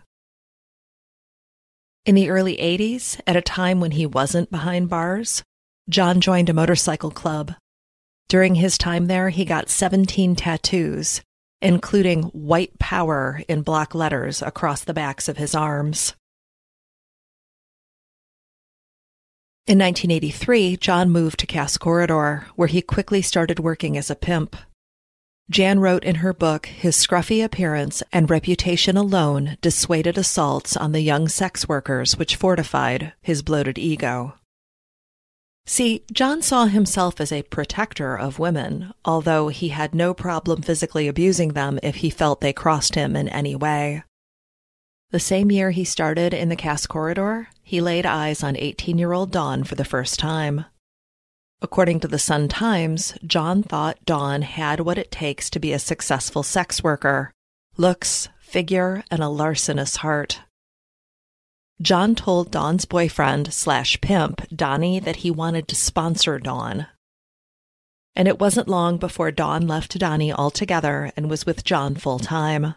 In 2.05 2.13
the 2.13 2.29
early 2.29 2.57
80s, 2.57 3.21
at 3.25 3.37
a 3.37 3.41
time 3.41 3.79
when 3.79 3.91
he 3.91 4.05
wasn't 4.05 4.51
behind 4.51 4.89
bars, 4.89 5.41
John 5.87 6.19
joined 6.19 6.49
a 6.49 6.53
motorcycle 6.53 7.11
club. 7.11 7.53
During 8.27 8.55
his 8.55 8.77
time 8.77 9.05
there, 9.05 9.29
he 9.29 9.45
got 9.45 9.69
17 9.69 10.35
tattoos, 10.35 11.21
including 11.61 12.23
white 12.33 12.77
power 12.79 13.41
in 13.47 13.61
block 13.61 13.95
letters 13.95 14.41
across 14.41 14.83
the 14.83 14.93
backs 14.93 15.29
of 15.29 15.37
his 15.37 15.55
arms. 15.55 16.15
In 19.67 19.79
1983, 19.79 20.75
John 20.75 21.09
moved 21.09 21.39
to 21.39 21.47
Cass 21.47 21.77
Corridor, 21.77 22.47
where 22.57 22.67
he 22.67 22.81
quickly 22.81 23.21
started 23.21 23.59
working 23.59 23.95
as 23.95 24.11
a 24.11 24.15
pimp. 24.15 24.57
Jan 25.49 25.79
wrote 25.79 26.03
in 26.03 26.15
her 26.15 26.33
book, 26.33 26.65
his 26.65 26.95
scruffy 26.95 27.43
appearance 27.43 28.01
and 28.11 28.29
reputation 28.29 28.97
alone 28.97 29.57
dissuaded 29.61 30.17
assaults 30.17 30.75
on 30.75 30.91
the 30.91 31.01
young 31.01 31.27
sex 31.27 31.67
workers, 31.67 32.17
which 32.17 32.35
fortified 32.35 33.13
his 33.21 33.43
bloated 33.43 33.77
ego. 33.77 34.33
See, 35.67 36.03
John 36.11 36.41
saw 36.41 36.65
himself 36.65 37.19
as 37.21 37.31
a 37.31 37.43
protector 37.43 38.15
of 38.15 38.39
women, 38.39 38.93
although 39.03 39.49
he 39.49 39.69
had 39.69 39.95
no 39.95 40.13
problem 40.13 40.61
physically 40.61 41.07
abusing 41.07 41.53
them 41.53 41.79
if 41.81 41.97
he 41.97 42.09
felt 42.09 42.41
they 42.41 42.53
crossed 42.53 42.95
him 42.95 43.15
in 43.15 43.29
any 43.29 43.55
way. 43.55 44.03
The 45.11 45.19
same 45.19 45.51
year 45.51 45.71
he 45.71 45.83
started 45.83 46.33
in 46.33 46.49
the 46.49 46.55
Cass 46.55 46.87
Corridor, 46.87 47.49
he 47.61 47.81
laid 47.81 48.05
eyes 48.05 48.43
on 48.43 48.55
18 48.57 48.97
year 48.97 49.13
old 49.13 49.31
Dawn 49.31 49.63
for 49.63 49.75
the 49.75 49.85
first 49.85 50.19
time. 50.19 50.65
According 51.61 52.01
to 52.01 52.07
the 52.07 52.19
Sun 52.19 52.49
Times, 52.49 53.13
John 53.25 53.63
thought 53.63 54.03
Dawn 54.05 54.41
had 54.41 54.81
what 54.81 54.97
it 54.97 55.11
takes 55.11 55.49
to 55.49 55.59
be 55.59 55.73
a 55.73 55.79
successful 55.79 56.43
sex 56.43 56.83
worker 56.83 57.31
looks, 57.77 58.29
figure, 58.39 59.03
and 59.11 59.21
a 59.21 59.29
larcenous 59.29 59.97
heart. 59.97 60.41
John 61.81 62.15
told 62.15 62.51
Dawn's 62.51 62.85
boyfriend 62.85 63.53
slash 63.53 63.99
pimp, 63.99 64.47
Donnie, 64.49 64.99
that 64.99 65.17
he 65.17 65.31
wanted 65.31 65.67
to 65.67 65.75
sponsor 65.75 66.39
Dawn. 66.39 66.87
And 68.15 68.29
it 68.29 68.39
wasn't 68.39 68.69
long 68.69 68.97
before 68.97 69.31
Dawn 69.31 69.67
left 69.67 69.97
Donnie 69.99 70.31
altogether 70.31 71.11
and 71.17 71.29
was 71.29 71.45
with 71.45 71.65
John 71.65 71.95
full 71.95 72.19
time. 72.19 72.75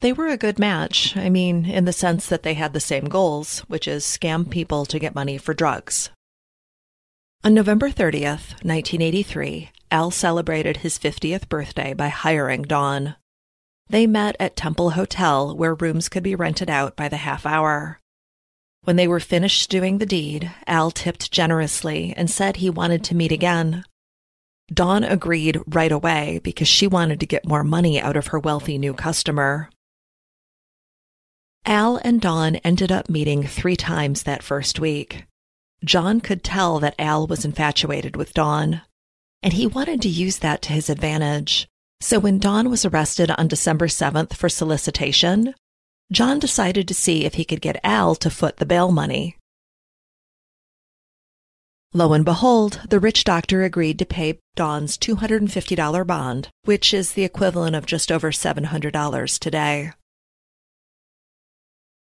They 0.00 0.12
were 0.12 0.28
a 0.28 0.36
good 0.36 0.60
match, 0.60 1.16
I 1.16 1.28
mean, 1.28 1.64
in 1.64 1.84
the 1.84 1.92
sense 1.92 2.26
that 2.26 2.44
they 2.44 2.54
had 2.54 2.72
the 2.72 2.80
same 2.80 3.06
goals, 3.06 3.60
which 3.60 3.88
is 3.88 4.04
scam 4.04 4.48
people 4.48 4.84
to 4.86 4.98
get 4.98 5.14
money 5.14 5.38
for 5.38 5.54
drugs. 5.54 6.10
On 7.44 7.54
November 7.54 7.90
30th, 7.90 8.62
1983, 8.62 9.70
Al 9.90 10.12
celebrated 10.12 10.76
his 10.76 10.96
50th 10.96 11.48
birthday 11.48 11.92
by 11.92 12.06
hiring 12.06 12.62
Dawn. 12.62 13.16
They 13.88 14.06
met 14.06 14.36
at 14.38 14.54
Temple 14.54 14.90
Hotel, 14.90 15.56
where 15.56 15.74
rooms 15.74 16.08
could 16.08 16.22
be 16.22 16.36
rented 16.36 16.70
out 16.70 16.94
by 16.94 17.08
the 17.08 17.16
half 17.16 17.44
hour. 17.44 17.98
When 18.84 18.94
they 18.94 19.08
were 19.08 19.18
finished 19.18 19.70
doing 19.70 19.98
the 19.98 20.06
deed, 20.06 20.52
Al 20.68 20.92
tipped 20.92 21.32
generously 21.32 22.14
and 22.16 22.30
said 22.30 22.58
he 22.58 22.70
wanted 22.70 23.02
to 23.04 23.16
meet 23.16 23.32
again. 23.32 23.84
Dawn 24.72 25.02
agreed 25.02 25.58
right 25.66 25.90
away 25.90 26.40
because 26.44 26.68
she 26.68 26.86
wanted 26.86 27.18
to 27.18 27.26
get 27.26 27.44
more 27.44 27.64
money 27.64 28.00
out 28.00 28.16
of 28.16 28.28
her 28.28 28.38
wealthy 28.38 28.78
new 28.78 28.94
customer. 28.94 29.68
Al 31.66 31.96
and 32.04 32.20
Dawn 32.20 32.54
ended 32.56 32.92
up 32.92 33.10
meeting 33.10 33.42
three 33.42 33.76
times 33.76 34.22
that 34.22 34.44
first 34.44 34.78
week. 34.78 35.24
John 35.84 36.20
could 36.20 36.44
tell 36.44 36.78
that 36.78 36.94
Al 36.98 37.26
was 37.26 37.44
infatuated 37.44 38.16
with 38.16 38.34
Dawn, 38.34 38.82
and 39.42 39.52
he 39.52 39.66
wanted 39.66 40.00
to 40.02 40.08
use 40.08 40.38
that 40.38 40.62
to 40.62 40.72
his 40.72 40.88
advantage. 40.88 41.68
So 42.00 42.18
when 42.18 42.38
Dawn 42.38 42.70
was 42.70 42.84
arrested 42.84 43.30
on 43.32 43.48
December 43.48 43.88
7th 43.88 44.34
for 44.34 44.48
solicitation, 44.48 45.54
John 46.12 46.38
decided 46.38 46.86
to 46.88 46.94
see 46.94 47.24
if 47.24 47.34
he 47.34 47.44
could 47.44 47.60
get 47.60 47.80
Al 47.82 48.14
to 48.16 48.30
foot 48.30 48.58
the 48.58 48.66
bail 48.66 48.92
money. 48.92 49.36
Lo 51.94 52.12
and 52.12 52.24
behold, 52.24 52.80
the 52.88 53.00
rich 53.00 53.24
doctor 53.24 53.64
agreed 53.64 53.98
to 53.98 54.06
pay 54.06 54.38
Dawn's 54.54 54.96
$250 54.96 56.06
bond, 56.06 56.48
which 56.64 56.94
is 56.94 57.12
the 57.12 57.24
equivalent 57.24 57.76
of 57.76 57.86
just 57.86 58.10
over 58.10 58.30
$700 58.30 59.38
today. 59.38 59.92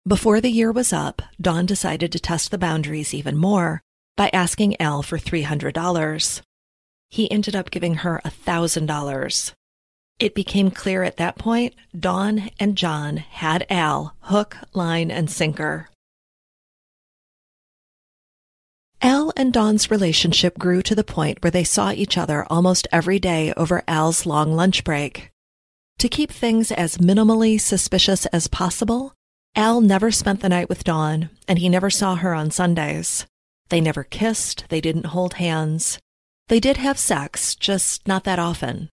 Before 0.07 0.39
the 0.39 0.51
year 0.51 0.71
was 0.71 0.93
up, 0.93 1.23
Dawn 1.41 1.65
decided 1.65 2.11
to 2.11 2.19
test 2.19 2.51
the 2.51 2.59
boundaries 2.59 3.11
even 3.11 3.35
more 3.35 3.81
by 4.15 4.29
asking 4.31 4.79
Al 4.79 5.01
for 5.01 5.17
$300. 5.17 6.41
He 7.09 7.31
ended 7.31 7.55
up 7.55 7.71
giving 7.71 7.95
her 7.95 8.21
$1,000. 8.23 9.53
It 10.19 10.35
became 10.35 10.69
clear 10.69 11.01
at 11.01 11.17
that 11.17 11.39
point 11.39 11.73
Dawn 11.99 12.51
and 12.59 12.77
John 12.77 13.17
had 13.17 13.65
Al 13.67 14.15
hook, 14.19 14.57
line, 14.73 15.09
and 15.09 15.27
sinker. 15.27 15.89
Al 19.01 19.33
and 19.35 19.51
Dawn's 19.51 19.89
relationship 19.89 20.59
grew 20.59 20.83
to 20.83 20.93
the 20.93 21.03
point 21.03 21.43
where 21.43 21.49
they 21.49 21.63
saw 21.63 21.91
each 21.91 22.15
other 22.15 22.45
almost 22.47 22.87
every 22.91 23.17
day 23.17 23.53
over 23.57 23.81
Al's 23.87 24.27
long 24.27 24.53
lunch 24.55 24.83
break. 24.83 25.31
To 25.97 26.07
keep 26.07 26.31
things 26.31 26.71
as 26.71 26.99
minimally 26.99 27.59
suspicious 27.59 28.27
as 28.27 28.47
possible, 28.47 29.14
Al 29.55 29.79
never 29.79 30.11
spent 30.11 30.41
the 30.41 30.49
night 30.49 30.67
with 30.67 30.83
Dawn, 30.83 31.29
and 31.47 31.59
he 31.59 31.69
never 31.69 31.89
saw 31.89 32.15
her 32.15 32.33
on 32.33 32.51
Sundays. 32.51 33.25
They 33.69 33.79
never 33.79 34.03
kissed, 34.03 34.65
they 34.67 34.81
didn't 34.81 35.07
hold 35.07 35.35
hands. 35.35 35.97
They 36.49 36.59
did 36.59 36.77
have 36.77 36.99
sex, 36.99 37.55
just 37.55 38.05
not 38.05 38.25
that 38.25 38.37
often. 38.37 38.89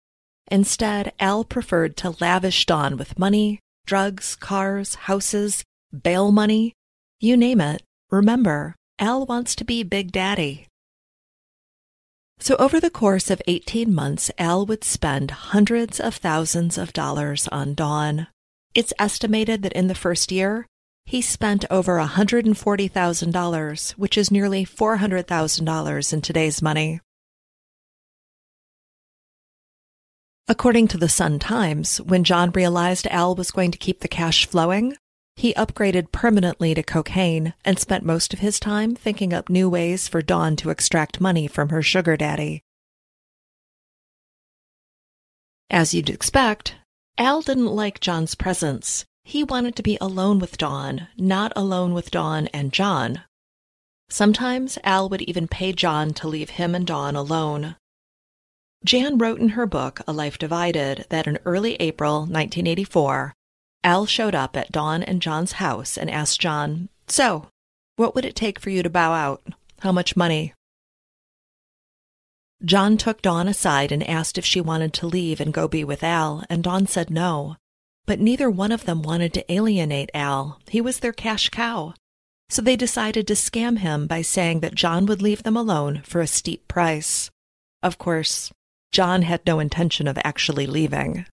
Instead, 0.50 1.12
Al 1.20 1.44
preferred 1.44 1.96
to 1.98 2.16
lavish 2.20 2.66
Dawn 2.66 2.96
with 2.96 3.18
money, 3.18 3.60
drugs, 3.86 4.34
cars, 4.34 4.96
houses, 4.96 5.62
bail 6.02 6.32
money. 6.32 6.72
You 7.20 7.36
name 7.36 7.60
it. 7.60 7.82
Remember, 8.10 8.74
Al 8.98 9.26
wants 9.26 9.54
to 9.56 9.64
be 9.64 9.82
Big 9.84 10.10
Daddy. 10.10 10.66
So, 12.40 12.56
over 12.56 12.80
the 12.80 12.90
course 12.90 13.30
of 13.30 13.42
18 13.46 13.94
months, 13.94 14.30
Al 14.38 14.66
would 14.66 14.84
spend 14.84 15.30
hundreds 15.30 16.00
of 16.00 16.16
thousands 16.16 16.78
of 16.78 16.92
dollars 16.92 17.48
on 17.48 17.74
Dawn. 17.74 18.26
It's 18.78 18.92
estimated 18.96 19.62
that 19.62 19.72
in 19.72 19.88
the 19.88 19.94
first 19.96 20.30
year, 20.30 20.64
he 21.04 21.20
spent 21.20 21.64
over 21.68 21.98
$140,000, 21.98 23.90
which 23.94 24.16
is 24.16 24.30
nearly 24.30 24.64
$400,000 24.64 26.12
in 26.12 26.20
today's 26.20 26.62
money. 26.62 27.00
According 30.46 30.86
to 30.88 30.96
the 30.96 31.08
Sun 31.08 31.40
Times, 31.40 32.00
when 32.00 32.22
John 32.22 32.52
realized 32.52 33.08
Al 33.08 33.34
was 33.34 33.50
going 33.50 33.72
to 33.72 33.78
keep 33.78 33.98
the 33.98 34.06
cash 34.06 34.46
flowing, 34.46 34.94
he 35.34 35.52
upgraded 35.54 36.12
permanently 36.12 36.72
to 36.74 36.84
cocaine 36.84 37.54
and 37.64 37.80
spent 37.80 38.04
most 38.04 38.32
of 38.32 38.38
his 38.38 38.60
time 38.60 38.94
thinking 38.94 39.32
up 39.32 39.48
new 39.48 39.68
ways 39.68 40.06
for 40.06 40.22
Dawn 40.22 40.54
to 40.54 40.70
extract 40.70 41.20
money 41.20 41.48
from 41.48 41.70
her 41.70 41.82
sugar 41.82 42.16
daddy. 42.16 42.62
As 45.68 45.92
you'd 45.92 46.10
expect, 46.10 46.76
Al 47.18 47.42
didn't 47.42 47.74
like 47.74 47.98
John's 47.98 48.36
presence. 48.36 49.04
He 49.24 49.42
wanted 49.42 49.74
to 49.74 49.82
be 49.82 49.98
alone 50.00 50.38
with 50.38 50.56
Dawn, 50.56 51.08
not 51.16 51.52
alone 51.56 51.92
with 51.92 52.12
Dawn 52.12 52.46
and 52.54 52.72
John. 52.72 53.22
Sometimes 54.08 54.78
Al 54.84 55.08
would 55.08 55.22
even 55.22 55.48
pay 55.48 55.72
John 55.72 56.14
to 56.14 56.28
leave 56.28 56.50
him 56.50 56.76
and 56.76 56.86
Dawn 56.86 57.16
alone. 57.16 57.74
Jan 58.84 59.18
wrote 59.18 59.40
in 59.40 59.50
her 59.50 59.66
book, 59.66 60.00
A 60.06 60.12
Life 60.12 60.38
Divided, 60.38 61.06
that 61.10 61.26
in 61.26 61.40
early 61.44 61.74
April 61.80 62.20
1984, 62.20 63.34
Al 63.82 64.06
showed 64.06 64.36
up 64.36 64.56
at 64.56 64.70
Dawn 64.70 65.02
and 65.02 65.20
John's 65.20 65.52
house 65.52 65.98
and 65.98 66.08
asked 66.08 66.40
John, 66.40 66.88
So, 67.08 67.48
what 67.96 68.14
would 68.14 68.24
it 68.24 68.36
take 68.36 68.60
for 68.60 68.70
you 68.70 68.84
to 68.84 68.90
bow 68.90 69.12
out? 69.12 69.42
How 69.80 69.90
much 69.90 70.16
money? 70.16 70.54
John 72.64 72.96
took 72.96 73.22
Dawn 73.22 73.46
aside 73.46 73.92
and 73.92 74.02
asked 74.08 74.36
if 74.36 74.44
she 74.44 74.60
wanted 74.60 74.92
to 74.94 75.06
leave 75.06 75.40
and 75.40 75.54
go 75.54 75.68
be 75.68 75.84
with 75.84 76.02
Al, 76.02 76.44
and 76.50 76.64
Dawn 76.64 76.86
said 76.86 77.08
no. 77.08 77.56
But 78.04 78.20
neither 78.20 78.50
one 78.50 78.72
of 78.72 78.84
them 78.84 79.02
wanted 79.02 79.32
to 79.34 79.52
alienate 79.52 80.10
Al. 80.12 80.60
He 80.68 80.80
was 80.80 80.98
their 80.98 81.12
cash 81.12 81.50
cow. 81.50 81.94
So 82.48 82.62
they 82.62 82.76
decided 82.76 83.26
to 83.26 83.34
scam 83.34 83.78
him 83.78 84.06
by 84.06 84.22
saying 84.22 84.60
that 84.60 84.74
John 84.74 85.06
would 85.06 85.22
leave 85.22 85.42
them 85.42 85.56
alone 85.56 86.02
for 86.04 86.20
a 86.20 86.26
steep 86.26 86.66
price. 86.66 87.30
Of 87.82 87.98
course, 87.98 88.50
John 88.90 89.22
had 89.22 89.42
no 89.46 89.60
intention 89.60 90.08
of 90.08 90.18
actually 90.24 90.66
leaving. 90.66 91.26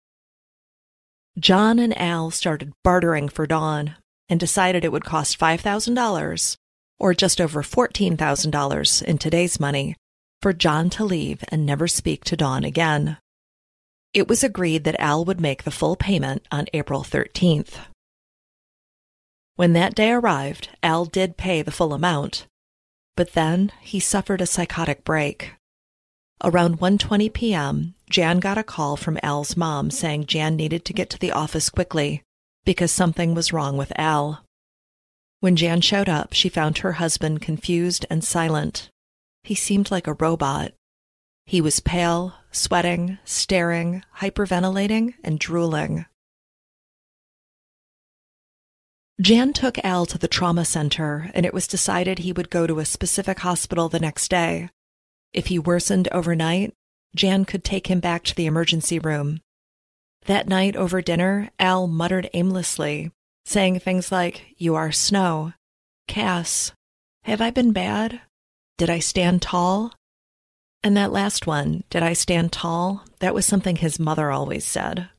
John 1.40 1.80
and 1.80 1.98
Al 1.98 2.32
started 2.32 2.74
bartering 2.84 3.30
for 3.30 3.48
Dawn 3.48 3.96
and 4.30 4.40
decided 4.40 4.84
it 4.84 4.92
would 4.92 5.06
cost 5.06 5.40
$5,000, 5.40 6.58
or 7.00 7.14
just 7.14 7.42
over 7.42 7.64
$14,000 7.64 9.04
in 9.04 9.18
today's 9.18 9.60
money, 9.60 9.96
for 10.46 10.54
John 10.54 10.92
to 10.92 11.04
leave 11.04 11.44
and 11.48 11.66
never 11.66 11.88
speak 11.88 12.24
to 12.26 12.38
Dawn 12.38 12.64
again. 12.64 13.18
It 14.14 14.28
was 14.28 14.44
agreed 14.44 14.84
that 14.84 15.02
Al 15.02 15.26
would 15.26 15.42
make 15.42 15.64
the 15.64 15.72
full 15.72 15.96
payment 15.96 16.46
on 16.52 16.68
April 16.72 17.02
13th. 17.02 17.80
When 19.56 19.74
that 19.74 19.96
day 19.96 20.12
arrived, 20.12 20.70
Al 20.84 21.06
did 21.06 21.36
pay 21.36 21.64
the 21.64 21.72
full 21.72 21.96
amount, 21.96 22.46
but 23.16 23.34
then 23.34 23.72
he 23.82 24.00
suffered 24.00 24.40
a 24.40 24.46
psychotic 24.46 25.04
break. 25.04 25.54
Around 26.44 26.80
1:20 26.80 27.34
p.m., 27.34 27.96
Jan 28.12 28.38
got 28.38 28.60
a 28.60 28.64
call 28.64 28.96
from 28.98 29.18
Al's 29.24 29.58
mom 29.58 29.90
saying 29.90 30.28
Jan 30.28 30.56
needed 30.56 30.86
to 30.86 30.94
get 30.94 31.10
to 31.10 31.18
the 31.18 31.32
office 31.32 31.72
quickly 31.72 32.22
because 32.66 32.92
something 32.92 33.34
was 33.34 33.52
wrong 33.52 33.78
with 33.78 33.92
Al. 33.98 34.46
When 35.40 35.56
Jan 35.56 35.82
showed 35.82 36.08
up, 36.08 36.34
she 36.34 36.50
found 36.50 36.78
her 36.78 37.02
husband 37.02 37.42
confused 37.42 38.06
and 38.12 38.24
silent. 38.24 38.90
He 39.46 39.54
seemed 39.54 39.92
like 39.92 40.08
a 40.08 40.14
robot. 40.14 40.74
He 41.46 41.62
was 41.62 41.80
pale, 41.80 42.34
sweating, 42.50 43.20
staring, 43.26 44.04
hyperventilating, 44.18 45.14
and 45.24 45.38
drooling. 45.38 46.08
Jan 49.22 49.54
took 49.54 49.78
Al 49.86 50.08
to 50.08 50.18
the 50.18 50.28
trauma 50.28 50.66
center, 50.66 51.30
and 51.36 51.46
it 51.46 51.54
was 51.54 51.68
decided 51.68 52.18
he 52.18 52.34
would 52.34 52.50
go 52.50 52.66
to 52.66 52.80
a 52.80 52.86
specific 52.86 53.38
hospital 53.42 53.88
the 53.88 54.00
next 54.00 54.30
day. 54.30 54.70
If 55.32 55.46
he 55.46 55.60
worsened 55.60 56.08
overnight, 56.12 56.74
Jan 57.16 57.46
could 57.46 57.64
take 57.64 57.86
him 57.86 58.00
back 58.00 58.24
to 58.24 58.36
the 58.36 58.48
emergency 58.48 58.98
room. 58.98 59.42
That 60.26 60.48
night 60.48 60.76
over 60.76 61.04
dinner, 61.04 61.52
Al 61.60 61.86
muttered 61.86 62.32
aimlessly, 62.34 63.12
saying 63.46 63.80
things 63.80 64.12
like, 64.12 64.56
You 64.58 64.74
are 64.74 64.92
snow. 64.92 65.54
Cass, 66.08 66.72
have 67.26 67.42
I 67.42 67.52
been 67.52 67.74
bad? 67.74 68.22
Did 68.78 68.90
I 68.90 69.00
stand 69.00 69.42
tall? 69.42 69.94
And 70.84 70.98
that 70.98 71.14
last 71.14 71.48
one, 71.48 71.84
Did 71.90 72.04
I 72.04 72.14
stand 72.14 72.52
tall? 72.52 73.06
That 73.20 73.34
was 73.34 73.46
something 73.46 73.78
his 73.78 74.00
mother 74.00 74.32
always 74.32 74.66
said. 74.66 75.10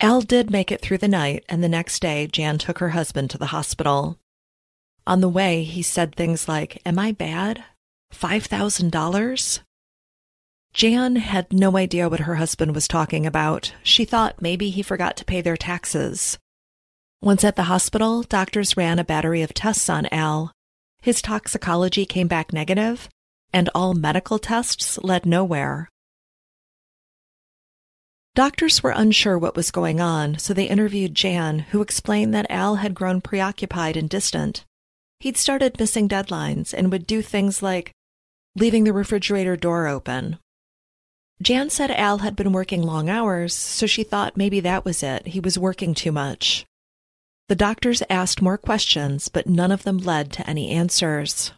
Al 0.00 0.20
did 0.20 0.50
make 0.50 0.72
it 0.72 0.80
through 0.80 0.98
the 0.98 1.06
night, 1.06 1.44
and 1.48 1.62
the 1.62 1.68
next 1.68 2.00
day 2.00 2.26
Jan 2.26 2.58
took 2.58 2.78
her 2.78 2.90
husband 2.90 3.30
to 3.30 3.38
the 3.38 3.46
hospital. 3.46 4.18
On 5.06 5.20
the 5.20 5.28
way, 5.28 5.62
he 5.62 5.82
said 5.82 6.14
things 6.14 6.48
like, 6.48 6.82
Am 6.84 6.98
I 6.98 7.12
bad? 7.12 7.62
$5,000? 8.12 9.60
Jan 10.74 11.16
had 11.16 11.52
no 11.52 11.76
idea 11.76 12.08
what 12.08 12.20
her 12.20 12.34
husband 12.34 12.74
was 12.74 12.88
talking 12.88 13.24
about. 13.24 13.72
She 13.84 14.04
thought 14.04 14.42
maybe 14.42 14.70
he 14.70 14.82
forgot 14.82 15.16
to 15.18 15.24
pay 15.24 15.40
their 15.40 15.56
taxes. 15.56 16.38
Once 17.20 17.44
at 17.44 17.54
the 17.54 17.64
hospital, 17.64 18.22
doctors 18.22 18.76
ran 18.76 18.98
a 18.98 19.04
battery 19.04 19.42
of 19.42 19.54
tests 19.54 19.88
on 19.88 20.06
Al. 20.10 20.50
His 21.02 21.20
toxicology 21.20 22.06
came 22.06 22.28
back 22.28 22.52
negative, 22.52 23.08
and 23.52 23.68
all 23.74 23.92
medical 23.92 24.38
tests 24.38 24.98
led 25.02 25.26
nowhere. 25.26 25.88
Doctors 28.36 28.84
were 28.84 28.94
unsure 28.96 29.36
what 29.36 29.56
was 29.56 29.72
going 29.72 30.00
on, 30.00 30.38
so 30.38 30.54
they 30.54 30.68
interviewed 30.68 31.16
Jan, 31.16 31.58
who 31.58 31.82
explained 31.82 32.32
that 32.32 32.46
Al 32.48 32.76
had 32.76 32.94
grown 32.94 33.20
preoccupied 33.20 33.96
and 33.96 34.08
distant. 34.08 34.64
He'd 35.18 35.36
started 35.36 35.78
missing 35.78 36.08
deadlines 36.08 36.72
and 36.72 36.92
would 36.92 37.06
do 37.06 37.20
things 37.20 37.62
like 37.62 37.92
leaving 38.54 38.84
the 38.84 38.92
refrigerator 38.92 39.56
door 39.56 39.88
open. 39.88 40.38
Jan 41.42 41.68
said 41.68 41.90
Al 41.90 42.18
had 42.18 42.36
been 42.36 42.52
working 42.52 42.80
long 42.80 43.10
hours, 43.10 43.54
so 43.54 43.86
she 43.86 44.04
thought 44.04 44.36
maybe 44.36 44.60
that 44.60 44.84
was 44.84 45.02
it. 45.02 45.26
He 45.26 45.40
was 45.40 45.58
working 45.58 45.94
too 45.94 46.12
much. 46.12 46.64
The 47.48 47.56
doctors 47.56 48.02
asked 48.08 48.40
more 48.40 48.58
questions, 48.58 49.28
but 49.28 49.46
none 49.46 49.70
of 49.70 49.82
them 49.82 49.98
led 49.98 50.32
to 50.32 50.48
any 50.48 50.70
answers. 50.70 51.52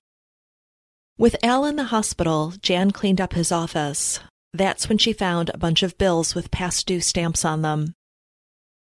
With 1.16 1.36
Al 1.44 1.64
in 1.64 1.76
the 1.76 1.84
hospital, 1.84 2.54
Jan 2.60 2.90
cleaned 2.90 3.20
up 3.20 3.34
his 3.34 3.52
office. 3.52 4.18
That's 4.52 4.88
when 4.88 4.98
she 4.98 5.12
found 5.12 5.50
a 5.50 5.58
bunch 5.58 5.82
of 5.82 5.98
bills 5.98 6.34
with 6.34 6.50
past 6.50 6.86
due 6.86 7.00
stamps 7.00 7.44
on 7.44 7.62
them. 7.62 7.94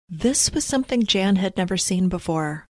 This 0.08 0.50
was 0.52 0.64
something 0.64 1.04
Jan 1.04 1.36
had 1.36 1.56
never 1.56 1.76
seen 1.76 2.08
before. 2.08 2.66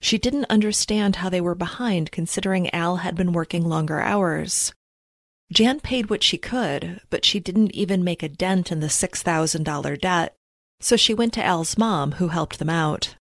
She 0.00 0.18
didn't 0.18 0.46
understand 0.50 1.16
how 1.16 1.28
they 1.28 1.40
were 1.40 1.54
behind 1.54 2.10
considering 2.10 2.70
Al 2.70 2.96
had 2.96 3.14
been 3.14 3.32
working 3.32 3.68
longer 3.68 4.00
hours. 4.00 4.72
Jan 5.52 5.80
paid 5.80 6.08
what 6.08 6.22
she 6.22 6.38
could, 6.38 7.00
but 7.10 7.24
she 7.24 7.40
didn't 7.40 7.72
even 7.72 8.04
make 8.04 8.22
a 8.22 8.28
dent 8.28 8.70
in 8.70 8.80
the 8.80 8.86
$6,000 8.86 10.00
debt, 10.00 10.36
so 10.80 10.96
she 10.96 11.12
went 11.12 11.34
to 11.34 11.44
Al's 11.44 11.76
mom, 11.76 12.12
who 12.12 12.28
helped 12.28 12.58
them 12.58 12.70
out. 12.70 13.16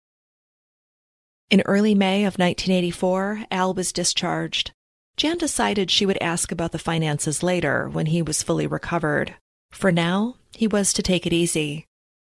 In 1.50 1.62
early 1.66 1.96
May 1.96 2.26
of 2.26 2.38
1984, 2.38 3.46
Al 3.50 3.74
was 3.74 3.92
discharged. 3.92 4.72
Jan 5.18 5.38
decided 5.38 5.90
she 5.90 6.06
would 6.06 6.22
ask 6.22 6.52
about 6.52 6.72
the 6.72 6.78
finances 6.78 7.42
later 7.42 7.90
when 7.90 8.06
he 8.06 8.22
was 8.22 8.44
fully 8.44 8.68
recovered. 8.68 9.34
For 9.72 9.92
now, 9.92 10.36
he 10.54 10.68
was 10.68 10.94
to 10.94 11.02
take 11.02 11.26
it 11.26 11.34
easy. 11.34 11.86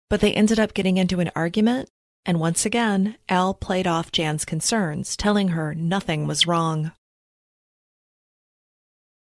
But 0.10 0.21
they 0.21 0.34
ended 0.34 0.58
up 0.58 0.73
getting 0.73 0.95
into 0.95 1.19
an 1.19 1.32
argument, 1.36 1.89
and 2.25 2.39
once 2.39 2.65
again, 2.65 3.17
Al 3.27 3.53
played 3.53 3.88
off 3.88 4.12
Jan's 4.12 4.45
concerns, 4.45 5.17
telling 5.17 5.49
her 5.49 5.75
nothing 5.75 6.25
was 6.25 6.47
wrong. 6.47 6.93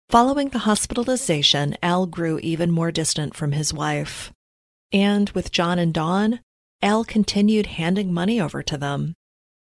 Following 0.09 0.49
the 0.49 0.59
hospitalization, 0.59 1.75
Al 1.81 2.05
grew 2.05 2.39
even 2.39 2.69
more 2.69 2.91
distant 2.91 3.35
from 3.35 3.53
his 3.53 3.73
wife. 3.73 4.31
And 4.91 5.31
with 5.31 5.51
John 5.51 5.79
and 5.79 5.93
Dawn, 5.93 6.41
Al 6.83 7.03
continued 7.03 7.65
handing 7.65 8.13
money 8.13 8.39
over 8.39 8.61
to 8.63 8.77
them. 8.77 9.15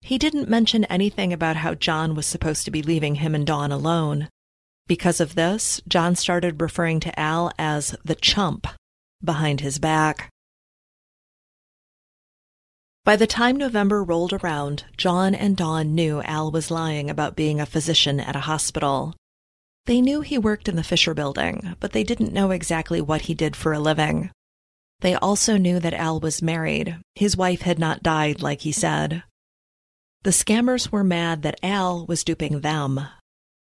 He 0.02 0.18
didn't 0.18 0.48
mention 0.48 0.84
anything 0.86 1.32
about 1.32 1.56
how 1.56 1.74
John 1.74 2.14
was 2.14 2.26
supposed 2.26 2.64
to 2.64 2.72
be 2.72 2.82
leaving 2.82 3.16
him 3.16 3.34
and 3.36 3.46
Dawn 3.46 3.70
alone. 3.70 4.28
Because 4.88 5.20
of 5.20 5.36
this, 5.36 5.80
John 5.86 6.16
started 6.16 6.60
referring 6.60 6.98
to 7.00 7.18
Al 7.18 7.52
as 7.56 7.94
the 8.04 8.16
chump 8.16 8.66
behind 9.22 9.60
his 9.60 9.78
back. 9.78 10.28
By 13.04 13.14
the 13.14 13.28
time 13.28 13.56
November 13.56 14.02
rolled 14.02 14.32
around, 14.32 14.84
John 14.96 15.36
and 15.36 15.56
Dawn 15.56 15.94
knew 15.94 16.20
Al 16.22 16.50
was 16.50 16.70
lying 16.70 17.08
about 17.08 17.36
being 17.36 17.60
a 17.60 17.66
physician 17.66 18.18
at 18.18 18.36
a 18.36 18.40
hospital. 18.40 19.14
They 19.86 20.00
knew 20.00 20.20
he 20.20 20.36
worked 20.36 20.68
in 20.68 20.76
the 20.76 20.84
Fisher 20.84 21.14
building, 21.14 21.76
but 21.78 21.92
they 21.92 22.04
didn't 22.04 22.32
know 22.32 22.50
exactly 22.50 23.00
what 23.00 23.22
he 23.22 23.34
did 23.34 23.54
for 23.54 23.72
a 23.72 23.80
living. 23.80 24.30
They 25.00 25.14
also 25.14 25.56
knew 25.56 25.80
that 25.80 25.94
Al 25.94 26.20
was 26.20 26.42
married. 26.42 26.96
His 27.14 27.36
wife 27.36 27.62
had 27.62 27.78
not 27.78 28.02
died, 28.02 28.42
like 28.42 28.60
he 28.60 28.72
said. 28.72 29.22
The 30.22 30.30
scammers 30.30 30.92
were 30.92 31.04
mad 31.04 31.42
that 31.42 31.58
Al 31.62 32.06
was 32.06 32.24
duping 32.24 32.60
them. 32.60 33.00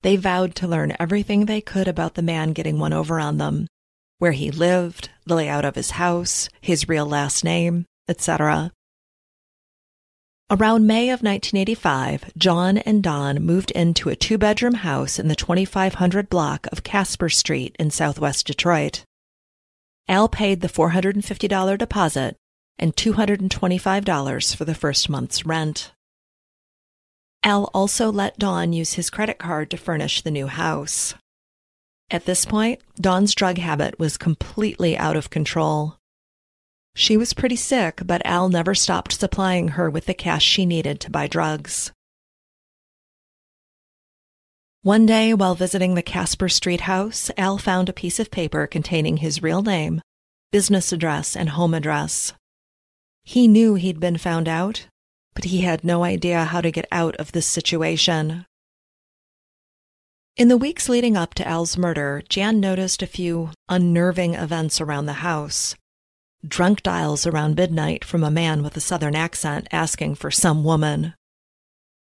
They 0.03 0.17
vowed 0.17 0.55
to 0.57 0.67
learn 0.67 0.97
everything 0.99 1.47
they 1.47 1.61
could 1.61 1.87
about 1.87 2.15
the 2.15 2.23
man 2.23 2.53
getting 2.53 2.79
one 2.79 2.93
over 2.93 3.21
on 3.21 3.39
them 3.39 3.69
where 4.23 4.31
he 4.31 4.53
lived, 4.53 5.11
the 5.27 5.35
layout 5.35 5.65
of 5.65 5.75
his 5.75 5.91
house, 5.91 6.49
his 6.61 6.89
real 6.89 7.05
last 7.05 7.43
name, 7.43 7.85
etc. 8.07 8.71
Around 10.49 10.87
May 10.87 11.11
of 11.11 11.25
1985, 11.25 12.31
John 12.39 12.79
and 12.79 13.03
Dawn 13.03 13.43
moved 13.43 13.73
into 13.73 14.11
a 14.11 14.15
two 14.15 14.39
bedroom 14.39 14.75
house 14.75 15.19
in 15.19 15.27
the 15.27 15.35
2500 15.35 16.31
block 16.31 16.69
of 16.71 16.85
Casper 16.85 17.29
Street 17.29 17.75
in 17.81 17.91
southwest 17.91 18.47
Detroit. 18.47 19.03
Al 20.07 20.29
paid 20.29 20.61
the 20.61 20.69
$450 20.69 21.77
deposit 21.77 22.37
and 22.79 22.95
$225 22.95 24.55
for 24.55 24.65
the 24.65 24.75
first 24.77 25.09
month's 25.09 25.45
rent. 25.45 25.92
Al 27.45 27.71
also 27.75 28.13
let 28.13 28.39
Dawn 28.39 28.73
use 28.73 28.95
his 28.95 29.11
credit 29.11 29.39
card 29.39 29.71
to 29.71 29.77
furnish 29.77 30.23
the 30.23 30.31
new 30.31 30.47
house. 30.47 31.15
At 32.11 32.25
this 32.25 32.45
point, 32.45 32.81
Dawn's 32.97 33.35
drug 33.35 33.59
habit 33.59 33.99
was 33.99 34.17
completely 34.17 34.97
out 34.97 35.17
of 35.17 35.31
control. 35.31 35.97
She 36.95 37.17
was 37.17 37.33
pretty 37.33 37.57
sick, 37.57 38.03
but 38.05 38.25
Al 38.25 38.49
never 38.49 38.75
stopped 38.75 39.19
supplying 39.19 39.69
her 39.69 39.89
with 39.91 40.07
the 40.07 40.15
cash 40.15 40.45
she 40.45 40.67
needed 40.67 41.01
to 41.01 41.11
buy 41.11 41.27
drugs. 41.27 41.91
One 44.83 45.07
day, 45.07 45.33
while 45.33 45.55
visiting 45.55 45.95
the 45.95 46.03
Casper 46.03 46.49
Street 46.49 46.83
house, 46.83 47.31
Al 47.39 47.57
found 47.57 47.89
a 47.89 47.93
piece 47.93 48.21
of 48.21 48.31
paper 48.31 48.67
containing 48.67 49.19
his 49.19 49.43
real 49.43 49.63
name, 49.63 50.03
business 50.51 50.93
address, 50.93 51.35
and 51.35 51.51
home 51.51 51.73
address. 51.73 52.35
He 53.25 53.49
knew 53.49 53.75
he'd 53.75 54.01
been 54.01 54.19
found 54.19 54.49
out, 54.49 54.87
but 55.35 55.45
he 55.45 55.63
had 55.63 55.85
no 55.85 56.05
idea 56.05 56.45
how 56.45 56.61
to 56.61 56.71
get 56.71 56.87
out 56.93 57.17
of 57.17 57.33
this 57.33 57.47
situation. 57.47 58.47
In 60.37 60.49
the 60.49 60.57
weeks 60.57 60.89
leading 60.89 61.17
up 61.17 61.35
to 61.35 61.47
Al's 61.47 61.77
murder, 61.77 62.23
Jan 62.29 62.59
noticed 62.59 63.03
a 63.03 63.07
few 63.07 63.51
unnerving 63.69 64.35
events 64.35 64.81
around 64.81 65.07
the 65.07 65.25
house. 65.25 65.75
Drunk 66.47 66.83
dials 66.83 67.27
around 67.27 67.57
midnight 67.57 68.05
from 68.05 68.25
a 68.25 68.31
man 68.31 68.63
with 68.63 68.77
a 68.77 68.81
southern 68.81 69.15
accent 69.15 69.69
asking 69.71 70.15
for 70.15 70.31
some 70.31 70.65
woman. 70.65 71.15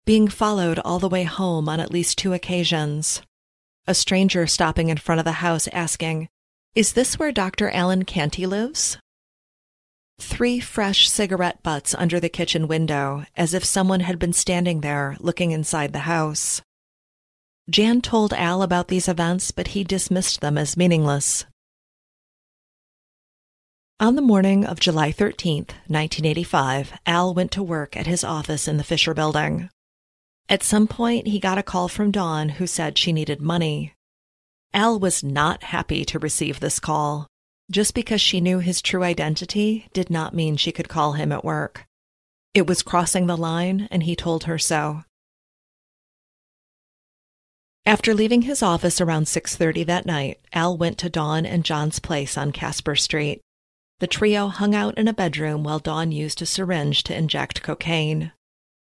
Being 0.07 0.29
followed 0.29 0.79
all 0.79 0.99
the 0.99 1.09
way 1.09 1.25
home 1.25 1.69
on 1.69 1.81
at 1.81 1.91
least 1.91 2.19
two 2.19 2.33
occasions. 2.33 3.23
A 3.87 3.95
stranger 3.95 4.47
stopping 4.47 4.89
in 4.89 4.97
front 4.97 5.19
of 5.19 5.25
the 5.25 5.33
house 5.33 5.69
asking, 5.69 6.29
Is 6.75 6.95
this 6.95 7.19
where 7.19 7.31
Dr. 7.31 7.69
Alan 7.71 8.05
Canty 8.05 8.47
lives? 8.47 8.99
Three 10.19 10.61
fresh 10.61 11.09
cigarette 11.09 11.63
butts 11.63 11.95
under 11.95 12.21
the 12.21 12.29
kitchen 12.29 12.69
window, 12.69 13.25
as 13.37 13.55
if 13.55 13.65
someone 13.65 14.01
had 14.01 14.19
been 14.19 14.33
standing 14.33 14.81
there 14.81 15.17
looking 15.21 15.51
inside 15.51 15.93
the 15.93 16.01
house. 16.01 16.63
Jan 17.69 18.01
told 18.01 18.33
Al 18.35 18.63
about 18.63 18.89
these 18.89 19.09
events, 19.09 19.51
but 19.51 19.69
he 19.69 19.85
dismissed 19.85 20.41
them 20.41 20.59
as 20.59 20.77
meaningless. 20.77 21.47
On 24.01 24.17
the 24.17 24.23
morning 24.23 24.67
of 24.67 24.81
July 24.81 25.13
13th, 25.13 25.71
1985, 25.87 26.93
Al 27.07 27.33
went 27.33 27.53
to 27.53 27.63
work 27.63 27.97
at 27.97 28.07
his 28.07 28.25
office 28.25 28.69
in 28.69 28.77
the 28.77 28.85
Fisher 28.85 29.15
building. 29.15 29.71
At 30.49 30.63
some 30.63 30.87
point, 30.87 31.29
he 31.29 31.39
got 31.39 31.59
a 31.59 31.63
call 31.63 31.89
from 31.89 32.11
Dawn 32.11 32.51
who 32.51 32.67
said 32.67 32.99
she 32.99 33.13
needed 33.13 33.41
money. 33.41 33.95
Al 34.75 34.99
was 34.99 35.25
not 35.25 35.63
happy 35.63 36.05
to 36.05 36.19
receive 36.19 36.61
this 36.61 36.81
call. 36.81 37.29
Just 37.71 37.95
because 37.95 38.21
she 38.21 38.41
knew 38.41 38.59
his 38.59 38.83
true 38.83 39.03
identity 39.03 39.89
did 39.93 40.11
not 40.11 40.35
mean 40.35 40.57
she 40.57 40.73
could 40.73 40.89
call 40.89 41.13
him 41.13 41.33
at 41.33 41.45
work. 41.45 41.87
It 42.53 42.67
was 42.67 42.83
crossing 42.83 43.27
the 43.27 43.37
line, 43.37 43.89
and 43.91 44.03
he 44.03 44.15
told 44.15 44.45
her 44.45 44.59
so. 44.59 45.05
After 47.87 48.15
leaving 48.15 48.43
his 48.43 48.63
office 48.63 49.01
around 49.01 49.27
6:30 49.29 49.85
that 49.85 50.07
night, 50.07 50.41
Al 50.53 50.77
went 50.77 50.99
to 50.99 51.11
Dawn 51.11 51.45
and 51.45 51.65
John's 51.65 51.99
place 51.99 52.39
on 52.39 52.53
Casper 52.53 52.97
Street. 52.97 53.41
The 53.99 54.07
trio 54.07 54.49
hung 54.49 54.75
out 54.75 54.97
in 54.97 55.09
a 55.09 55.13
bedroom 55.13 55.65
while 55.65 55.79
Dawn 55.79 56.13
used 56.13 56.41
a 56.43 56.47
syringe 56.47 57.03
to 57.05 57.17
inject 57.17 57.63
cocaine. 57.63 58.33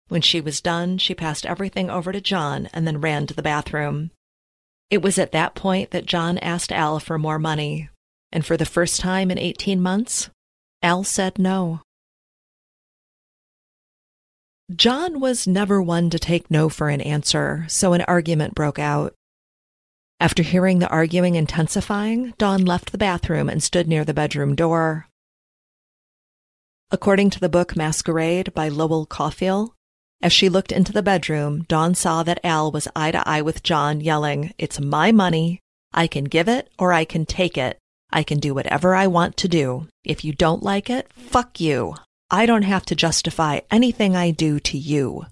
When 0.07 0.21
she 0.21 0.39
was 0.39 0.61
done, 0.61 0.97
she 0.97 1.15
passed 1.15 1.45
everything 1.45 1.89
over 1.89 2.11
to 2.11 2.21
John 2.21 2.69
and 2.73 2.85
then 2.85 3.01
ran 3.01 3.25
to 3.27 3.33
the 3.33 3.41
bathroom. 3.41 4.11
It 4.89 5.01
was 5.01 5.17
at 5.17 5.31
that 5.31 5.55
point 5.55 5.91
that 5.91 6.05
John 6.05 6.37
asked 6.37 6.71
Al 6.71 6.99
for 6.99 7.17
more 7.17 7.39
money, 7.39 7.89
and 8.35 8.45
for 8.45 8.57
the 8.57 8.65
first 8.65 8.99
time 8.99 9.31
in 9.31 9.39
18 9.39 9.81
months, 9.81 10.29
Al 10.83 11.05
said 11.05 11.39
no. 11.39 11.79
John 14.75 15.21
was 15.21 15.47
never 15.47 15.81
one 15.81 16.09
to 16.09 16.19
take 16.19 16.51
no 16.51 16.67
for 16.67 16.89
an 16.89 16.99
answer, 16.99 17.63
so 17.69 17.93
an 17.93 18.01
argument 18.01 18.53
broke 18.53 18.77
out. 18.77 19.13
After 20.19 20.43
hearing 20.43 20.79
the 20.79 20.89
arguing 20.89 21.35
intensifying, 21.35 22.33
Dawn 22.37 22.65
left 22.65 22.91
the 22.91 22.97
bathroom 22.97 23.47
and 23.47 23.63
stood 23.63 23.87
near 23.87 24.03
the 24.03 24.13
bedroom 24.13 24.53
door. 24.53 25.07
According 26.91 27.29
to 27.31 27.39
the 27.39 27.49
book 27.49 27.77
Masquerade 27.77 28.53
by 28.53 28.67
Lowell 28.67 29.05
Cauffiel, 29.05 29.73
as 30.21 30.33
she 30.33 30.49
looked 30.49 30.73
into 30.73 30.91
the 30.91 31.03
bedroom, 31.03 31.63
Dawn 31.69 31.95
saw 31.95 32.21
that 32.23 32.43
Al 32.43 32.69
was 32.69 32.89
eye 32.97 33.11
to 33.11 33.25
eye 33.25 33.41
with 33.41 33.63
John, 33.63 34.01
yelling, 34.01 34.53
It's 34.57 34.79
my 34.79 35.13
money. 35.13 35.61
I 35.93 36.07
can 36.07 36.25
give 36.25 36.49
it 36.49 36.69
or 36.77 36.91
I 36.91 37.05
can 37.05 37.25
take 37.25 37.57
it. 37.57 37.79
I 38.15 38.23
can 38.23 38.39
do 38.39 38.53
whatever 38.53 38.95
I 38.95 39.07
want 39.07 39.35
to 39.37 39.49
do. 39.49 39.89
If 40.05 40.23
you 40.23 40.31
don't 40.31 40.63
like 40.63 40.89
it, 40.89 41.11
fuck 41.13 41.59
you. 41.59 41.95
I 42.31 42.45
don't 42.45 42.61
have 42.61 42.85
to 42.85 42.95
justify 42.95 43.59
anything 43.69 44.15
I 44.15 44.31
do 44.31 44.57
to 44.61 44.77
you. 44.77 45.25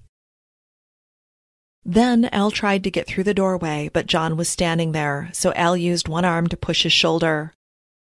Then 1.86 2.26
Al 2.26 2.52
tried 2.52 2.84
to 2.84 2.92
get 2.92 3.08
through 3.08 3.24
the 3.24 3.34
doorway, 3.34 3.90
but 3.94 4.06
John 4.06 4.36
was 4.36 4.50
standing 4.50 4.92
there, 4.92 5.30
so 5.32 5.54
Al 5.54 5.78
used 5.78 6.10
one 6.10 6.26
arm 6.26 6.48
to 6.48 6.58
push 6.58 6.84
his 6.84 6.92
shoulder. 6.92 7.54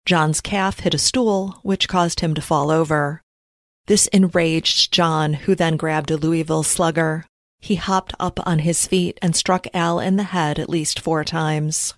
John's 0.06 0.42
calf 0.42 0.82
hit 0.82 0.94
a 0.94 1.00
stool, 1.00 1.60
which 1.64 1.90
caused 1.90 2.20
him 2.20 2.36
to 2.36 2.42
fall 2.42 2.70
over. 2.70 3.24
This 3.88 4.06
enraged 4.08 4.94
John, 4.94 5.34
who 5.34 5.56
then 5.56 5.76
grabbed 5.76 6.12
a 6.12 6.18
Louisville 6.18 6.64
slugger. 6.64 7.26
He 7.60 7.76
hopped 7.76 8.14
up 8.20 8.40
on 8.46 8.60
his 8.60 8.86
feet 8.86 9.18
and 9.24 9.36
struck 9.36 9.66
Al 9.74 10.00
in 10.00 10.18
the 10.18 10.24
head 10.24 10.60
at 10.60 10.70
least 10.70 11.00
four 11.00 11.24
times. 11.24 11.96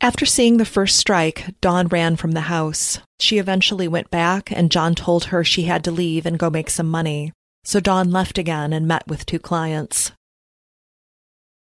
After 0.00 0.26
seeing 0.26 0.58
the 0.58 0.64
first 0.64 0.96
strike, 0.96 1.54
Dawn 1.60 1.88
ran 1.88 2.16
from 2.16 2.32
the 2.32 2.42
house. 2.42 2.98
She 3.18 3.38
eventually 3.38 3.88
went 3.88 4.10
back, 4.10 4.50
and 4.50 4.70
John 4.70 4.94
told 4.94 5.26
her 5.26 5.42
she 5.42 5.62
had 5.62 5.82
to 5.84 5.90
leave 5.90 6.26
and 6.26 6.38
go 6.38 6.50
make 6.50 6.68
some 6.68 6.90
money. 6.90 7.32
So 7.64 7.80
Dawn 7.80 8.10
left 8.10 8.36
again 8.36 8.72
and 8.72 8.86
met 8.86 9.06
with 9.06 9.24
two 9.24 9.38
clients. 9.38 10.12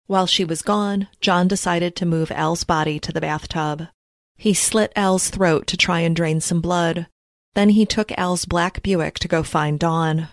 While 0.07 0.25
she 0.27 0.43
was 0.43 0.61
gone, 0.61 1.07
John 1.21 1.47
decided 1.47 1.95
to 1.95 2.05
move 2.05 2.31
Al's 2.31 2.63
body 2.63 2.99
to 2.99 3.11
the 3.11 3.21
bathtub. 3.21 3.87
He 4.35 4.53
slit 4.53 4.91
Al's 4.95 5.29
throat 5.29 5.67
to 5.67 5.77
try 5.77 5.99
and 5.99 6.15
drain 6.15 6.41
some 6.41 6.59
blood. 6.59 7.07
Then 7.53 7.69
he 7.69 7.85
took 7.85 8.11
Al's 8.17 8.45
black 8.45 8.81
Buick 8.81 9.19
to 9.19 9.27
go 9.27 9.43
find 9.43 9.79
Dawn. 9.79 10.29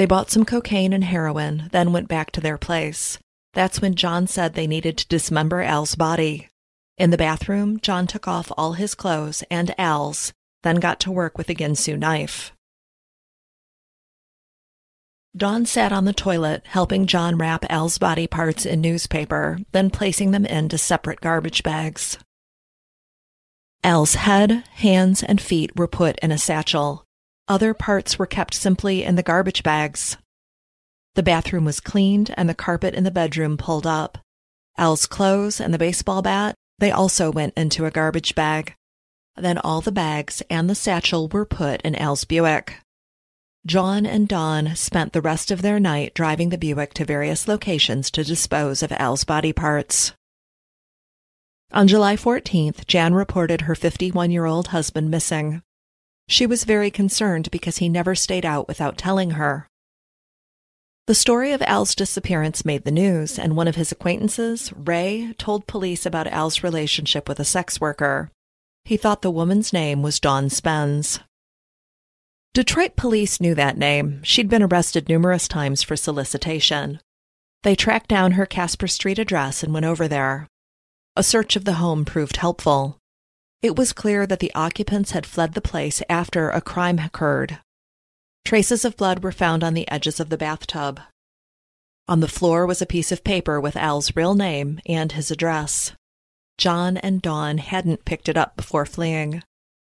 They 0.00 0.06
bought 0.06 0.30
some 0.30 0.46
cocaine 0.46 0.94
and 0.94 1.04
heroin, 1.04 1.68
then 1.72 1.92
went 1.92 2.08
back 2.08 2.30
to 2.30 2.40
their 2.40 2.56
place. 2.56 3.18
That's 3.52 3.82
when 3.82 3.96
John 3.96 4.26
said 4.26 4.54
they 4.54 4.66
needed 4.66 4.96
to 4.96 5.08
dismember 5.08 5.60
Al's 5.60 5.94
body. 5.94 6.48
In 6.96 7.10
the 7.10 7.18
bathroom, 7.18 7.78
John 7.80 8.06
took 8.06 8.26
off 8.26 8.50
all 8.56 8.72
his 8.72 8.94
clothes 8.94 9.44
and 9.50 9.74
Al's, 9.78 10.32
then 10.62 10.76
got 10.76 11.00
to 11.00 11.12
work 11.12 11.36
with 11.36 11.50
a 11.50 11.54
Ginsu 11.54 11.98
knife. 11.98 12.52
Dawn 15.36 15.66
sat 15.66 15.92
on 15.92 16.06
the 16.06 16.14
toilet, 16.14 16.62
helping 16.64 17.06
John 17.06 17.36
wrap 17.36 17.66
Al's 17.68 17.98
body 17.98 18.26
parts 18.26 18.64
in 18.64 18.80
newspaper, 18.80 19.58
then 19.72 19.90
placing 19.90 20.30
them 20.30 20.46
into 20.46 20.78
separate 20.78 21.20
garbage 21.20 21.62
bags. 21.62 22.16
Al's 23.84 24.14
head, 24.14 24.64
hands, 24.76 25.22
and 25.22 25.42
feet 25.42 25.76
were 25.76 25.86
put 25.86 26.18
in 26.20 26.32
a 26.32 26.38
satchel. 26.38 27.04
Other 27.50 27.74
parts 27.74 28.16
were 28.16 28.26
kept 28.26 28.54
simply 28.54 29.02
in 29.02 29.16
the 29.16 29.24
garbage 29.24 29.64
bags. 29.64 30.16
The 31.16 31.22
bathroom 31.24 31.64
was 31.64 31.80
cleaned 31.80 32.32
and 32.36 32.48
the 32.48 32.54
carpet 32.54 32.94
in 32.94 33.02
the 33.02 33.10
bedroom 33.10 33.56
pulled 33.56 33.88
up. 33.88 34.18
Al's 34.78 35.04
clothes 35.04 35.60
and 35.60 35.74
the 35.74 35.78
baseball 35.78 36.22
bat, 36.22 36.54
they 36.78 36.92
also 36.92 37.32
went 37.32 37.54
into 37.56 37.86
a 37.86 37.90
garbage 37.90 38.36
bag. 38.36 38.76
Then 39.34 39.58
all 39.58 39.80
the 39.80 39.90
bags 39.90 40.44
and 40.48 40.70
the 40.70 40.76
satchel 40.76 41.26
were 41.26 41.44
put 41.44 41.82
in 41.82 41.96
Al's 41.96 42.24
Buick. 42.24 42.76
John 43.66 44.06
and 44.06 44.28
Dawn 44.28 44.76
spent 44.76 45.12
the 45.12 45.20
rest 45.20 45.50
of 45.50 45.60
their 45.60 45.80
night 45.80 46.14
driving 46.14 46.50
the 46.50 46.56
Buick 46.56 46.94
to 46.94 47.04
various 47.04 47.48
locations 47.48 48.12
to 48.12 48.22
dispose 48.22 48.80
of 48.80 48.92
Al's 48.92 49.24
body 49.24 49.52
parts. 49.52 50.12
On 51.72 51.88
July 51.88 52.14
14th, 52.14 52.86
Jan 52.86 53.12
reported 53.12 53.62
her 53.62 53.74
51 53.74 54.30
year 54.30 54.44
old 54.44 54.68
husband 54.68 55.10
missing. 55.10 55.62
She 56.30 56.46
was 56.46 56.62
very 56.62 56.92
concerned 56.92 57.50
because 57.50 57.78
he 57.78 57.88
never 57.88 58.14
stayed 58.14 58.46
out 58.46 58.68
without 58.68 58.96
telling 58.96 59.32
her. 59.32 59.66
The 61.08 61.14
story 61.14 61.50
of 61.50 61.60
Al's 61.62 61.96
disappearance 61.96 62.64
made 62.64 62.84
the 62.84 62.92
news, 62.92 63.36
and 63.36 63.56
one 63.56 63.66
of 63.66 63.74
his 63.74 63.90
acquaintances, 63.90 64.72
Ray, 64.76 65.34
told 65.38 65.66
police 65.66 66.06
about 66.06 66.28
Al's 66.28 66.62
relationship 66.62 67.28
with 67.28 67.40
a 67.40 67.44
sex 67.44 67.80
worker. 67.80 68.30
He 68.84 68.96
thought 68.96 69.22
the 69.22 69.30
woman's 69.30 69.72
name 69.72 70.02
was 70.02 70.20
Dawn 70.20 70.50
Spence. 70.50 71.18
Detroit 72.54 72.94
police 72.94 73.40
knew 73.40 73.56
that 73.56 73.76
name. 73.76 74.22
She'd 74.22 74.48
been 74.48 74.62
arrested 74.62 75.08
numerous 75.08 75.48
times 75.48 75.82
for 75.82 75.96
solicitation. 75.96 77.00
They 77.64 77.74
tracked 77.74 78.08
down 78.08 78.32
her 78.32 78.46
Casper 78.46 78.86
Street 78.86 79.18
address 79.18 79.64
and 79.64 79.74
went 79.74 79.86
over 79.86 80.06
there. 80.06 80.46
A 81.16 81.24
search 81.24 81.56
of 81.56 81.64
the 81.64 81.74
home 81.82 82.04
proved 82.04 82.36
helpful. 82.36 82.99
It 83.62 83.76
was 83.76 83.92
clear 83.92 84.26
that 84.26 84.40
the 84.40 84.54
occupants 84.54 85.10
had 85.10 85.26
fled 85.26 85.52
the 85.52 85.60
place 85.60 86.02
after 86.08 86.48
a 86.48 86.62
crime 86.62 86.98
occurred. 86.98 87.58
Traces 88.44 88.86
of 88.86 88.96
blood 88.96 89.22
were 89.22 89.32
found 89.32 89.62
on 89.62 89.74
the 89.74 89.88
edges 89.90 90.18
of 90.18 90.30
the 90.30 90.38
bathtub. 90.38 91.00
On 92.08 92.20
the 92.20 92.28
floor 92.28 92.66
was 92.66 92.80
a 92.80 92.86
piece 92.86 93.12
of 93.12 93.22
paper 93.22 93.60
with 93.60 93.76
Al's 93.76 94.16
real 94.16 94.34
name 94.34 94.80
and 94.86 95.12
his 95.12 95.30
address. 95.30 95.92
John 96.56 96.96
and 96.96 97.20
Dawn 97.20 97.58
hadn't 97.58 98.04
picked 98.04 98.28
it 98.28 98.36
up 98.36 98.56
before 98.56 98.86
fleeing. 98.86 99.42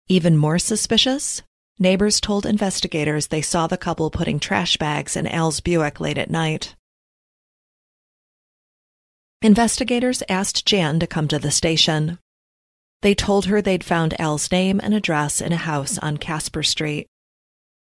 Even 0.08 0.38
more 0.38 0.60
suspicious, 0.60 1.42
neighbors 1.80 2.22
told 2.22 2.46
investigators 2.46 3.28
they 3.28 3.42
saw 3.42 3.66
the 3.66 3.78
couple 3.78 4.12
putting 4.12 4.40
trash 4.40 4.78
bags 4.78 5.18
in 5.18 5.28
Al's 5.28 5.60
Buick 5.60 6.00
late 6.00 6.18
at 6.18 6.30
night. 6.30 6.76
Investigators 9.42 10.24
asked 10.30 10.66
Jan 10.66 11.00
to 11.00 11.08
come 11.08 11.28
to 11.28 11.40
the 11.40 11.52
station. 11.52 12.20
They 13.04 13.14
told 13.14 13.48
her 13.48 13.62
they'd 13.62 13.84
found 13.84 14.18
Al's 14.18 14.50
name 14.50 14.80
and 14.82 14.94
address 14.94 15.42
in 15.42 15.52
a 15.52 15.58
house 15.58 15.98
on 15.98 16.16
Casper 16.16 16.64
Street. 16.64 17.06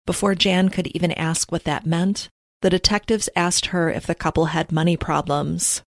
Before 0.04 0.34
Jan 0.34 0.68
could 0.68 0.88
even 0.88 1.12
ask 1.12 1.52
what 1.52 1.62
that 1.62 1.86
meant, 1.86 2.28
the 2.60 2.70
detectives 2.70 3.28
asked 3.36 3.66
her 3.66 3.88
if 3.88 4.04
the 4.04 4.16
couple 4.16 4.46
had 4.46 4.72
money 4.72 4.96
problems. 4.96 5.82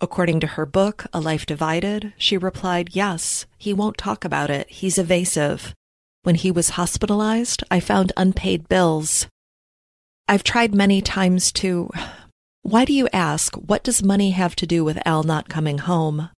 According 0.00 0.40
to 0.40 0.48
her 0.48 0.66
book, 0.66 1.06
A 1.12 1.20
Life 1.20 1.46
Divided, 1.46 2.14
she 2.18 2.36
replied, 2.36 2.96
Yes, 2.96 3.46
he 3.56 3.72
won't 3.72 3.96
talk 3.96 4.24
about 4.24 4.50
it. 4.50 4.68
He's 4.68 4.98
evasive. 4.98 5.72
When 6.24 6.34
he 6.34 6.50
was 6.50 6.70
hospitalized, 6.70 7.62
I 7.70 7.78
found 7.78 8.10
unpaid 8.16 8.68
bills. 8.68 9.28
I've 10.26 10.42
tried 10.42 10.74
many 10.74 11.00
times 11.00 11.52
to. 11.52 11.90
Why 12.62 12.84
do 12.84 12.92
you 12.92 13.08
ask? 13.12 13.54
What 13.54 13.84
does 13.84 14.02
money 14.02 14.32
have 14.32 14.56
to 14.56 14.66
do 14.66 14.84
with 14.84 14.98
Al 15.06 15.22
not 15.22 15.48
coming 15.48 15.78
home? 15.78 16.30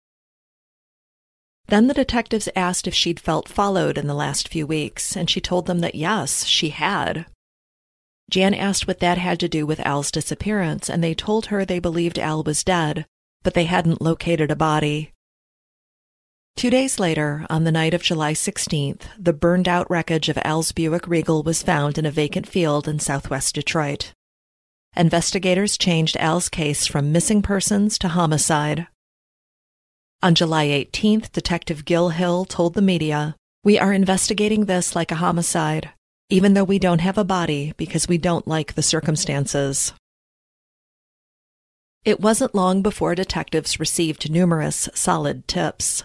Then 1.68 1.88
the 1.88 1.94
detectives 1.94 2.48
asked 2.54 2.86
if 2.86 2.94
she'd 2.94 3.18
felt 3.18 3.48
followed 3.48 3.98
in 3.98 4.06
the 4.06 4.14
last 4.14 4.48
few 4.48 4.66
weeks, 4.66 5.16
and 5.16 5.28
she 5.28 5.40
told 5.40 5.66
them 5.66 5.80
that 5.80 5.94
yes, 5.96 6.44
she 6.44 6.70
had. 6.70 7.26
Jan 8.30 8.54
asked 8.54 8.86
what 8.86 9.00
that 9.00 9.18
had 9.18 9.38
to 9.40 9.48
do 9.48 9.66
with 9.66 9.84
Al's 9.86 10.10
disappearance, 10.10 10.88
and 10.88 11.02
they 11.02 11.14
told 11.14 11.46
her 11.46 11.64
they 11.64 11.78
believed 11.78 12.18
Al 12.18 12.42
was 12.42 12.64
dead, 12.64 13.06
but 13.42 13.54
they 13.54 13.64
hadn't 13.64 14.02
located 14.02 14.50
a 14.50 14.56
body. 14.56 15.12
Two 16.56 16.70
days 16.70 16.98
later, 16.98 17.46
on 17.50 17.64
the 17.64 17.72
night 17.72 17.94
of 17.94 18.02
July 18.02 18.32
16th, 18.32 19.02
the 19.18 19.32
burned 19.32 19.68
out 19.68 19.90
wreckage 19.90 20.28
of 20.28 20.38
Al's 20.42 20.72
Buick 20.72 21.06
Regal 21.06 21.42
was 21.42 21.62
found 21.62 21.98
in 21.98 22.06
a 22.06 22.10
vacant 22.10 22.48
field 22.48 22.88
in 22.88 22.98
southwest 22.98 23.54
Detroit. 23.54 24.14
Investigators 24.96 25.76
changed 25.76 26.16
Al's 26.16 26.48
case 26.48 26.86
from 26.86 27.12
missing 27.12 27.42
persons 27.42 27.98
to 27.98 28.08
homicide. 28.08 28.86
On 30.22 30.34
July 30.34 30.66
18th, 30.68 31.30
Detective 31.32 31.84
Gil 31.84 32.08
Hill 32.08 32.46
told 32.46 32.72
the 32.74 32.82
media, 32.82 33.36
We 33.62 33.78
are 33.78 33.92
investigating 33.92 34.64
this 34.64 34.96
like 34.96 35.12
a 35.12 35.16
homicide, 35.16 35.90
even 36.30 36.54
though 36.54 36.64
we 36.64 36.78
don't 36.78 37.02
have 37.02 37.18
a 37.18 37.24
body 37.24 37.74
because 37.76 38.08
we 38.08 38.16
don't 38.16 38.48
like 38.48 38.74
the 38.74 38.82
circumstances. 38.82 39.92
It 42.04 42.20
wasn't 42.20 42.54
long 42.54 42.82
before 42.82 43.14
detectives 43.14 43.78
received 43.78 44.30
numerous 44.30 44.88
solid 44.94 45.46
tips. 45.46 46.02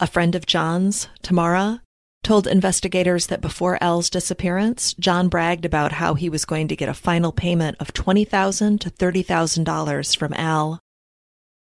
A 0.00 0.08
friend 0.08 0.34
of 0.34 0.44
John's, 0.44 1.08
Tamara, 1.22 1.82
told 2.24 2.48
investigators 2.48 3.28
that 3.28 3.40
before 3.40 3.78
Al's 3.80 4.10
disappearance, 4.10 4.92
John 4.94 5.28
bragged 5.28 5.64
about 5.64 5.92
how 5.92 6.14
he 6.14 6.28
was 6.28 6.44
going 6.44 6.66
to 6.66 6.76
get 6.76 6.88
a 6.88 6.94
final 6.94 7.30
payment 7.30 7.76
of 7.78 7.92
20,000 7.92 8.80
to 8.80 8.90
$30,000 8.90 10.16
from 10.16 10.32
Al. 10.34 10.81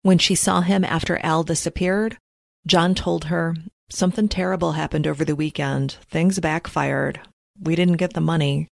When 0.01 0.17
she 0.17 0.35
saw 0.35 0.61
him 0.61 0.83
after 0.83 1.17
Al 1.23 1.43
disappeared, 1.43 2.17
John 2.65 2.95
told 2.95 3.25
her, 3.25 3.55
Something 3.89 4.27
terrible 4.27 4.73
happened 4.73 5.07
over 5.07 5.23
the 5.23 5.35
weekend. 5.35 5.93
Things 6.09 6.39
backfired. 6.39 7.21
We 7.61 7.75
didn't 7.75 7.97
get 7.97 8.13
the 8.13 8.21
money. 8.21 8.67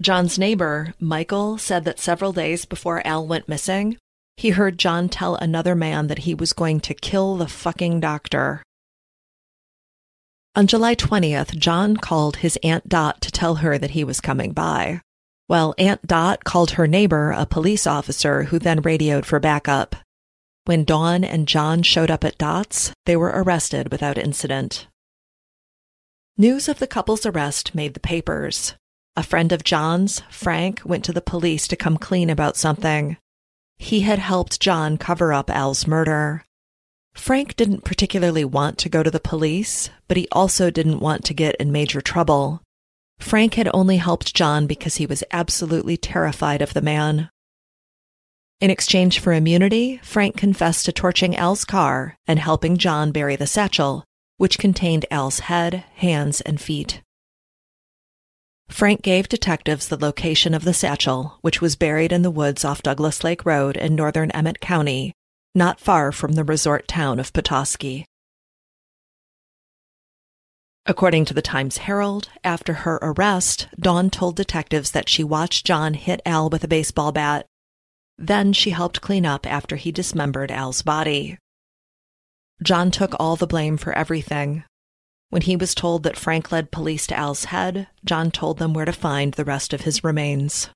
John's 0.00 0.38
neighbor, 0.38 0.94
Michael, 1.00 1.58
said 1.58 1.84
that 1.84 2.00
several 2.00 2.32
days 2.32 2.64
before 2.64 3.06
Al 3.06 3.26
went 3.26 3.48
missing, 3.48 3.96
he 4.36 4.50
heard 4.50 4.78
John 4.78 5.08
tell 5.08 5.36
another 5.36 5.74
man 5.74 6.08
that 6.08 6.20
he 6.20 6.34
was 6.34 6.52
going 6.52 6.80
to 6.80 6.94
kill 6.94 7.36
the 7.36 7.46
fucking 7.46 8.00
doctor. 8.00 8.62
On 10.54 10.66
July 10.66 10.94
20th, 10.94 11.56
John 11.56 11.96
called 11.96 12.36
his 12.36 12.58
Aunt 12.62 12.88
Dot 12.88 13.22
to 13.22 13.30
tell 13.30 13.56
her 13.56 13.78
that 13.78 13.92
he 13.92 14.04
was 14.04 14.20
coming 14.20 14.52
by. 14.52 15.00
Well, 15.52 15.74
Aunt 15.76 16.06
Dot 16.06 16.44
called 16.44 16.70
her 16.70 16.86
neighbor 16.86 17.30
a 17.30 17.44
police 17.44 17.86
officer 17.86 18.44
who 18.44 18.58
then 18.58 18.80
radioed 18.80 19.26
for 19.26 19.38
backup. 19.38 19.94
When 20.64 20.82
Dawn 20.82 21.24
and 21.24 21.46
John 21.46 21.82
showed 21.82 22.10
up 22.10 22.24
at 22.24 22.38
Dot's, 22.38 22.94
they 23.04 23.16
were 23.16 23.28
arrested 23.34 23.92
without 23.92 24.16
incident. 24.16 24.86
News 26.38 26.70
of 26.70 26.78
the 26.78 26.86
couple's 26.86 27.26
arrest 27.26 27.74
made 27.74 27.92
the 27.92 28.00
papers. 28.00 28.76
A 29.14 29.22
friend 29.22 29.52
of 29.52 29.62
John's, 29.62 30.22
Frank, 30.30 30.80
went 30.86 31.04
to 31.04 31.12
the 31.12 31.20
police 31.20 31.68
to 31.68 31.76
come 31.76 31.98
clean 31.98 32.30
about 32.30 32.56
something. 32.56 33.18
He 33.76 34.00
had 34.00 34.20
helped 34.20 34.58
John 34.58 34.96
cover 34.96 35.34
up 35.34 35.50
Al's 35.50 35.86
murder. 35.86 36.46
Frank 37.12 37.56
didn't 37.56 37.84
particularly 37.84 38.46
want 38.46 38.78
to 38.78 38.88
go 38.88 39.02
to 39.02 39.10
the 39.10 39.20
police, 39.20 39.90
but 40.08 40.16
he 40.16 40.26
also 40.32 40.70
didn't 40.70 41.00
want 41.00 41.26
to 41.26 41.34
get 41.34 41.56
in 41.56 41.70
major 41.70 42.00
trouble. 42.00 42.62
Frank 43.22 43.54
had 43.54 43.70
only 43.72 43.96
helped 43.96 44.34
John 44.34 44.66
because 44.66 44.96
he 44.96 45.06
was 45.06 45.24
absolutely 45.30 45.96
terrified 45.96 46.60
of 46.60 46.74
the 46.74 46.82
man. 46.82 47.30
In 48.60 48.68
exchange 48.68 49.20
for 49.20 49.32
immunity, 49.32 50.00
Frank 50.02 50.36
confessed 50.36 50.84
to 50.84 50.92
torching 50.92 51.34
Al's 51.36 51.64
car 51.64 52.16
and 52.26 52.38
helping 52.38 52.76
John 52.76 53.10
bury 53.10 53.36
the 53.36 53.46
satchel, 53.46 54.04
which 54.36 54.58
contained 54.58 55.06
Al's 55.10 55.40
head, 55.40 55.84
hands, 55.94 56.40
and 56.42 56.60
feet. 56.60 57.00
Frank 58.68 59.02
gave 59.02 59.28
detectives 59.28 59.88
the 59.88 59.98
location 59.98 60.52
of 60.52 60.64
the 60.64 60.74
satchel, 60.74 61.38
which 61.42 61.60
was 61.60 61.76
buried 61.76 62.12
in 62.12 62.22
the 62.22 62.30
woods 62.30 62.64
off 62.64 62.82
Douglas 62.82 63.24
Lake 63.24 63.46
Road 63.46 63.76
in 63.76 63.94
northern 63.94 64.30
Emmet 64.32 64.60
County, 64.60 65.14
not 65.54 65.80
far 65.80 66.12
from 66.12 66.32
the 66.32 66.44
resort 66.44 66.88
town 66.88 67.18
of 67.18 67.32
Petoskey. 67.32 68.04
According 70.84 71.26
to 71.26 71.34
the 71.34 71.42
Times 71.42 71.76
Herald, 71.78 72.28
after 72.42 72.72
her 72.72 72.98
arrest, 73.02 73.68
Dawn 73.78 74.10
told 74.10 74.34
detectives 74.34 74.90
that 74.90 75.08
she 75.08 75.22
watched 75.22 75.64
John 75.64 75.94
hit 75.94 76.20
Al 76.26 76.50
with 76.50 76.64
a 76.64 76.68
baseball 76.68 77.12
bat. 77.12 77.46
Then 78.18 78.52
she 78.52 78.70
helped 78.70 79.00
clean 79.00 79.24
up 79.24 79.46
after 79.46 79.76
he 79.76 79.92
dismembered 79.92 80.50
Al's 80.50 80.82
body. 80.82 81.38
John 82.62 82.90
took 82.90 83.14
all 83.18 83.36
the 83.36 83.46
blame 83.46 83.76
for 83.76 83.92
everything. 83.92 84.64
When 85.30 85.42
he 85.42 85.56
was 85.56 85.74
told 85.74 86.02
that 86.02 86.16
Frank 86.16 86.50
led 86.50 86.72
police 86.72 87.06
to 87.06 87.16
Al's 87.16 87.46
head, 87.46 87.86
John 88.04 88.30
told 88.30 88.58
them 88.58 88.74
where 88.74 88.84
to 88.84 88.92
find 88.92 89.34
the 89.34 89.44
rest 89.44 89.72
of 89.72 89.82
his 89.82 90.04
remains. 90.04 90.68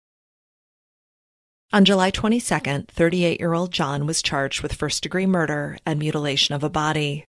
On 1.72 1.84
July 1.84 2.12
22nd, 2.12 2.88
38 2.88 3.40
year 3.40 3.54
old 3.54 3.72
John 3.72 4.06
was 4.06 4.22
charged 4.22 4.62
with 4.62 4.72
first 4.72 5.02
degree 5.02 5.26
murder 5.26 5.78
and 5.84 5.98
mutilation 5.98 6.54
of 6.54 6.62
a 6.62 6.70
body. 6.70 7.24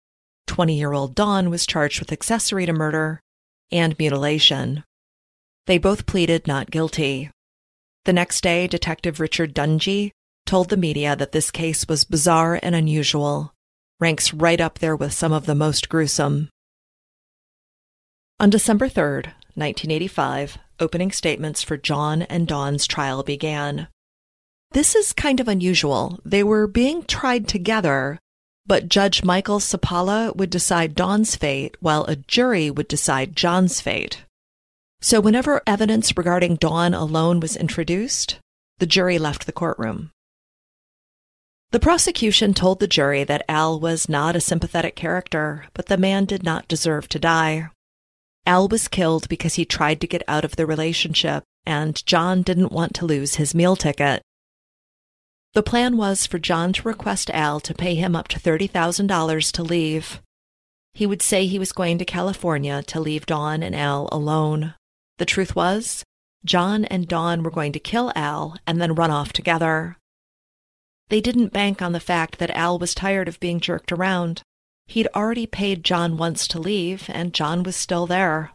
20 0.48 0.78
year 0.78 0.94
old 0.94 1.16
Dawn 1.16 1.50
was 1.50 1.66
charged 1.66 2.00
with 2.00 2.12
accessory 2.12 2.66
to 2.66 2.74
murder 2.74 3.20
and 3.72 3.98
mutilation. 3.98 4.84
They 5.68 5.78
both 5.78 6.06
pleaded 6.06 6.48
not 6.48 6.72
guilty. 6.72 7.32
The 8.06 8.14
next 8.14 8.42
day, 8.42 8.68
Detective 8.68 9.20
Richard 9.20 9.56
Dungy 9.56 10.12
told 10.46 10.70
the 10.70 10.78
media 10.78 11.16
that 11.16 11.32
this 11.32 11.50
case 11.50 11.88
was 11.88 12.04
bizarre 12.04 12.60
and 12.62 12.76
unusual, 12.76 13.54
ranks 14.00 14.34
right 14.34 14.62
up 14.62 14.80
there 14.80 14.96
with 14.96 15.12
some 15.12 15.34
of 15.34 15.48
the 15.48 15.56
most 15.56 15.90
gruesome. 15.90 16.50
On 18.40 18.50
December 18.50 18.88
3rd, 18.88 19.34
1985, 19.56 20.58
opening 20.80 21.12
statements 21.12 21.64
for 21.64 21.78
John 21.78 22.24
and 22.24 22.48
Dawn's 22.48 22.86
trial 22.86 23.24
began. 23.24 23.88
This 24.72 24.94
is 24.94 25.14
kind 25.14 25.40
of 25.40 25.48
unusual. 25.48 26.20
They 26.26 26.44
were 26.44 26.68
being 26.68 27.04
tried 27.04 27.48
together, 27.48 28.20
but 28.66 28.90
Judge 28.90 29.24
Michael 29.24 29.60
Sapala 29.60 30.36
would 30.36 30.50
decide 30.50 30.96
Dawn's 30.96 31.36
fate 31.36 31.76
while 31.80 32.04
a 32.06 32.16
jury 32.16 32.70
would 32.72 32.88
decide 32.88 33.36
John's 33.36 33.80
fate. 33.82 34.24
So 35.02 35.20
whenever 35.20 35.62
evidence 35.68 36.18
regarding 36.18 36.56
Dawn 36.56 36.94
alone 36.94 37.40
was 37.40 37.56
introduced, 37.56 38.40
the 38.80 38.88
jury 38.88 39.20
left 39.20 39.46
the 39.46 39.52
courtroom. 39.52 40.12
The 41.72 41.80
prosecution 41.80 42.54
told 42.54 42.80
the 42.80 42.88
jury 42.88 43.24
that 43.24 43.46
Al 43.50 43.80
was 43.80 44.10
not 44.10 44.36
a 44.36 44.42
sympathetic 44.42 44.96
character, 44.96 45.66
but 45.74 45.88
the 45.88 45.98
man 45.98 46.26
did 46.26 46.44
not 46.44 46.68
deserve 46.68 47.10
to 47.10 47.20
die. 47.20 47.70
Al 48.46 48.68
was 48.68 48.88
killed 48.88 49.28
because 49.28 49.56
he 49.56 49.66
tried 49.66 50.00
to 50.02 50.08
get 50.08 50.24
out 50.28 50.46
of 50.46 50.56
the 50.56 50.66
relationship, 50.66 51.44
and 51.66 52.06
John 52.06 52.44
didn't 52.44 52.72
want 52.72 52.94
to 52.96 53.06
lose 53.06 53.36
his 53.36 53.56
meal 53.56 53.76
ticket. 53.76 54.22
The 55.56 55.64
plan 55.64 55.96
was 55.96 56.28
for 56.28 56.38
John 56.38 56.74
to 56.74 56.88
request 56.88 57.32
Al 57.32 57.62
to 57.62 57.74
pay 57.74 57.96
him 57.96 58.14
up 58.14 58.28
to 58.28 58.40
$30,000 58.42 59.52
to 59.54 59.64
leave. 59.64 60.22
He 60.94 61.06
would 61.06 61.22
say 61.22 61.48
he 61.48 61.58
was 61.60 61.72
going 61.72 61.98
to 61.98 62.04
California 62.04 62.84
to 62.84 63.00
leave 63.00 63.26
Dawn 63.26 63.64
and 63.64 63.74
Al 63.74 64.10
alone. 64.12 64.74
The 65.18 65.26
truth 65.26 65.56
was, 65.56 66.04
John 66.44 66.84
and 66.84 67.08
Dawn 67.08 67.42
were 67.42 67.52
going 67.52 67.72
to 67.72 67.80
kill 67.80 68.12
Al 68.18 68.58
and 68.68 68.82
then 68.82 68.96
run 68.96 69.12
off 69.12 69.32
together. 69.32 69.96
They 71.08 71.22
didn't 71.22 71.54
bank 71.54 71.82
on 71.82 71.94
the 71.94 72.02
fact 72.02 72.38
that 72.40 72.52
Al 72.52 72.78
was 72.78 72.94
tired 72.94 73.30
of 73.30 73.40
being 73.40 73.62
jerked 73.62 73.94
around. 73.94 74.42
He'd 74.88 75.08
already 75.16 75.48
paid 75.48 75.86
John 75.86 76.18
once 76.18 76.50
to 76.50 76.60
leave, 76.60 77.06
and 77.08 77.34
John 77.34 77.64
was 77.64 77.78
still 77.78 78.06
there. 78.06 78.52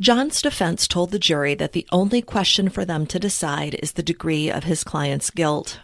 John's 0.00 0.40
defense 0.40 0.86
told 0.86 1.10
the 1.10 1.18
jury 1.18 1.56
that 1.56 1.72
the 1.72 1.86
only 1.90 2.22
question 2.22 2.68
for 2.68 2.84
them 2.84 3.04
to 3.06 3.18
decide 3.18 3.74
is 3.82 3.92
the 3.92 4.02
degree 4.02 4.48
of 4.48 4.62
his 4.62 4.84
client's 4.84 5.30
guilt. 5.30 5.80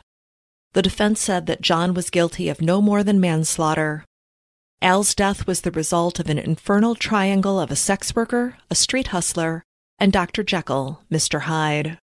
The 0.73 0.83
defense 0.83 1.21
said 1.21 1.47
that 1.47 1.61
John 1.61 1.95
was 1.95 2.11
guilty 2.11 2.49
of 2.49 2.61
no 2.61 2.81
more 2.81 3.03
than 3.03 3.21
manslaughter. 3.21 4.05
Al's 4.81 5.15
death 5.17 5.49
was 5.49 5.63
the 5.63 5.73
result 5.73 6.21
of 6.21 6.29
an 6.29 6.39
infernal 6.39 6.95
triangle 6.95 7.59
of 7.59 7.73
a 7.73 7.77
sex 7.77 8.15
worker, 8.15 8.57
a 8.71 8.77
street 8.77 9.09
hustler, 9.09 9.65
and 9.99 10.13
Dr. 10.13 10.45
Jekyll, 10.45 11.01
Mr. 11.11 11.43
Hyde. 11.43 11.99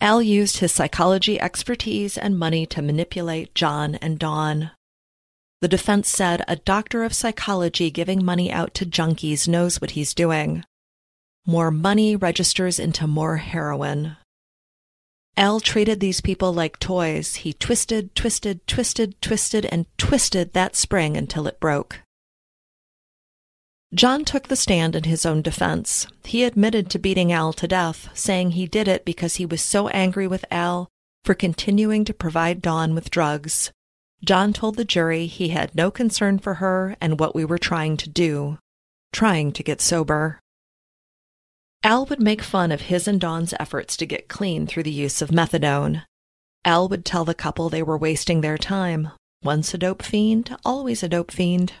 Al 0.00 0.22
used 0.22 0.58
his 0.58 0.72
psychology 0.72 1.40
expertise 1.40 2.16
and 2.16 2.38
money 2.38 2.64
to 2.66 2.82
manipulate 2.82 3.54
John 3.54 3.96
and 3.96 4.18
Dawn. 4.18 4.70
The 5.60 5.68
defense 5.68 6.08
said 6.08 6.44
a 6.46 6.56
doctor 6.56 7.02
of 7.04 7.12
psychology 7.12 7.90
giving 7.90 8.24
money 8.24 8.52
out 8.52 8.74
to 8.74 8.86
junkies 8.86 9.48
knows 9.48 9.80
what 9.80 9.92
he's 9.92 10.14
doing. 10.14 10.64
More 11.46 11.70
money 11.70 12.14
registers 12.14 12.78
into 12.78 13.06
more 13.06 13.38
heroin. 13.38 14.16
Al 15.36 15.60
treated 15.60 15.98
these 15.98 16.20
people 16.20 16.52
like 16.52 16.78
toys. 16.78 17.36
He 17.36 17.52
twisted, 17.52 18.14
twisted, 18.14 18.66
twisted, 18.66 19.20
twisted, 19.20 19.66
and 19.66 19.86
twisted 19.98 20.52
that 20.52 20.76
spring 20.76 21.16
until 21.16 21.46
it 21.46 21.58
broke. 21.58 22.00
John 23.94 24.24
took 24.24 24.48
the 24.48 24.56
stand 24.56 24.94
in 24.94 25.04
his 25.04 25.26
own 25.26 25.42
defense. 25.42 26.06
He 26.24 26.44
admitted 26.44 26.88
to 26.90 26.98
beating 26.98 27.32
Al 27.32 27.52
to 27.54 27.68
death, 27.68 28.08
saying 28.14 28.52
he 28.52 28.66
did 28.66 28.88
it 28.88 29.04
because 29.04 29.36
he 29.36 29.44
was 29.44 29.60
so 29.60 29.88
angry 29.88 30.26
with 30.26 30.44
Al 30.50 30.88
for 31.24 31.34
continuing 31.34 32.04
to 32.04 32.14
provide 32.14 32.62
Dawn 32.62 32.94
with 32.94 33.10
drugs. 33.10 33.70
John 34.24 34.52
told 34.52 34.76
the 34.76 34.84
jury 34.84 35.26
he 35.26 35.48
had 35.48 35.74
no 35.74 35.90
concern 35.90 36.38
for 36.38 36.54
her 36.54 36.96
and 37.00 37.18
what 37.18 37.34
we 37.34 37.44
were 37.44 37.58
trying 37.58 37.96
to 37.98 38.08
do, 38.08 38.58
trying 39.12 39.52
to 39.52 39.62
get 39.62 39.80
sober. 39.80 40.40
Al 41.84 42.06
would 42.06 42.20
make 42.20 42.42
fun 42.42 42.70
of 42.70 42.82
his 42.82 43.08
and 43.08 43.20
Dawn's 43.20 43.52
efforts 43.58 43.96
to 43.96 44.06
get 44.06 44.28
clean 44.28 44.66
through 44.66 44.84
the 44.84 44.92
use 44.92 45.20
of 45.20 45.30
methadone. 45.30 46.04
Al 46.64 46.88
would 46.88 47.04
tell 47.04 47.24
the 47.24 47.34
couple 47.34 47.68
they 47.68 47.82
were 47.82 47.98
wasting 47.98 48.40
their 48.40 48.56
time. 48.56 49.10
Once 49.42 49.74
a 49.74 49.78
dope 49.78 50.02
fiend, 50.02 50.56
always 50.64 51.02
a 51.02 51.08
dope 51.08 51.32
fiend. 51.32 51.72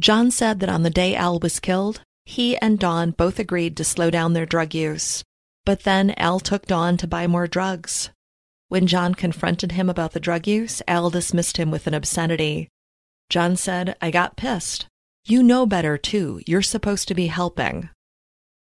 John 0.00 0.32
said 0.32 0.58
that 0.60 0.68
on 0.68 0.82
the 0.82 0.90
day 0.90 1.14
Al 1.14 1.38
was 1.38 1.60
killed, 1.60 2.00
he 2.24 2.56
and 2.58 2.78
Dawn 2.78 3.12
both 3.12 3.38
agreed 3.38 3.76
to 3.76 3.84
slow 3.84 4.10
down 4.10 4.32
their 4.32 4.46
drug 4.46 4.74
use. 4.74 5.22
But 5.64 5.84
then 5.84 6.10
Al 6.16 6.40
took 6.40 6.66
Dawn 6.66 6.96
to 6.96 7.06
buy 7.06 7.28
more 7.28 7.46
drugs. 7.46 8.10
When 8.68 8.88
John 8.88 9.14
confronted 9.14 9.72
him 9.72 9.88
about 9.88 10.10
the 10.10 10.20
drug 10.20 10.48
use, 10.48 10.82
Al 10.88 11.08
dismissed 11.08 11.56
him 11.56 11.70
with 11.70 11.86
an 11.86 11.94
obscenity. 11.94 12.68
John 13.30 13.54
said, 13.54 13.96
I 14.02 14.10
got 14.10 14.36
pissed. 14.36 14.86
You 15.26 15.42
know 15.42 15.66
better, 15.66 15.98
too. 15.98 16.40
You're 16.46 16.62
supposed 16.62 17.08
to 17.08 17.14
be 17.14 17.26
helping. 17.26 17.90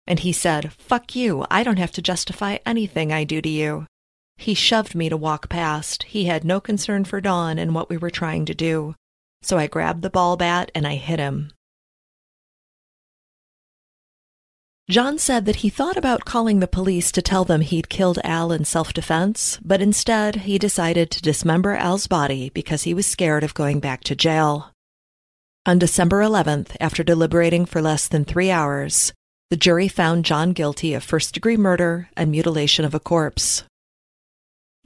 And 0.07 0.19
he 0.19 0.31
said, 0.31 0.73
Fuck 0.73 1.15
you. 1.15 1.45
I 1.51 1.61
don't 1.61 1.77
have 1.77 1.91
to 1.91 2.01
justify 2.01 2.57
anything 2.65 3.13
I 3.13 3.23
do 3.23 3.41
to 3.41 3.49
you. 3.49 3.85
He 4.37 4.55
shoved 4.55 4.95
me 4.95 5.09
to 5.09 5.17
walk 5.17 5.49
past. 5.49 6.03
He 6.03 6.25
had 6.25 6.43
no 6.43 6.59
concern 6.59 7.05
for 7.05 7.21
Dawn 7.21 7.59
and 7.59 7.75
what 7.75 7.89
we 7.89 7.97
were 7.97 8.09
trying 8.09 8.45
to 8.45 8.55
do 8.55 8.95
so 9.41 9.57
I 9.57 9.67
grabbed 9.67 10.01
the 10.01 10.09
ball 10.09 10.37
bat 10.37 10.71
and 10.75 10.87
I 10.87 10.95
hit 10.95 11.19
him. 11.19 11.51
John 14.89 15.17
said 15.17 15.45
that 15.45 15.57
he 15.57 15.69
thought 15.69 15.97
about 15.97 16.23
calling 16.23 16.59
the 16.59 16.67
police 16.67 17.11
to 17.11 17.21
tell 17.21 17.43
them 17.43 17.59
he'd 17.59 17.89
killed 17.89 18.19
Al 18.23 18.53
in 18.53 18.63
self 18.63 18.93
defense, 18.93 19.59
but 19.63 19.81
instead 19.81 20.47
he 20.47 20.57
decided 20.57 21.11
to 21.11 21.21
dismember 21.21 21.75
Al's 21.75 22.07
body 22.07 22.49
because 22.49 22.83
he 22.83 22.93
was 22.93 23.05
scared 23.05 23.43
of 23.43 23.53
going 23.53 23.81
back 23.81 24.03
to 24.05 24.15
jail. 24.15 24.71
On 25.67 25.77
December 25.77 26.21
11th, 26.21 26.77
after 26.79 27.03
deliberating 27.03 27.65
for 27.65 27.81
less 27.81 28.07
than 28.07 28.23
three 28.23 28.49
hours, 28.49 29.11
the 29.49 29.57
jury 29.57 29.89
found 29.89 30.23
John 30.23 30.53
guilty 30.53 30.93
of 30.93 31.03
first 31.03 31.33
degree 31.33 31.57
murder 31.57 32.07
and 32.15 32.31
mutilation 32.31 32.85
of 32.85 32.95
a 32.95 33.01
corpse. 33.01 33.63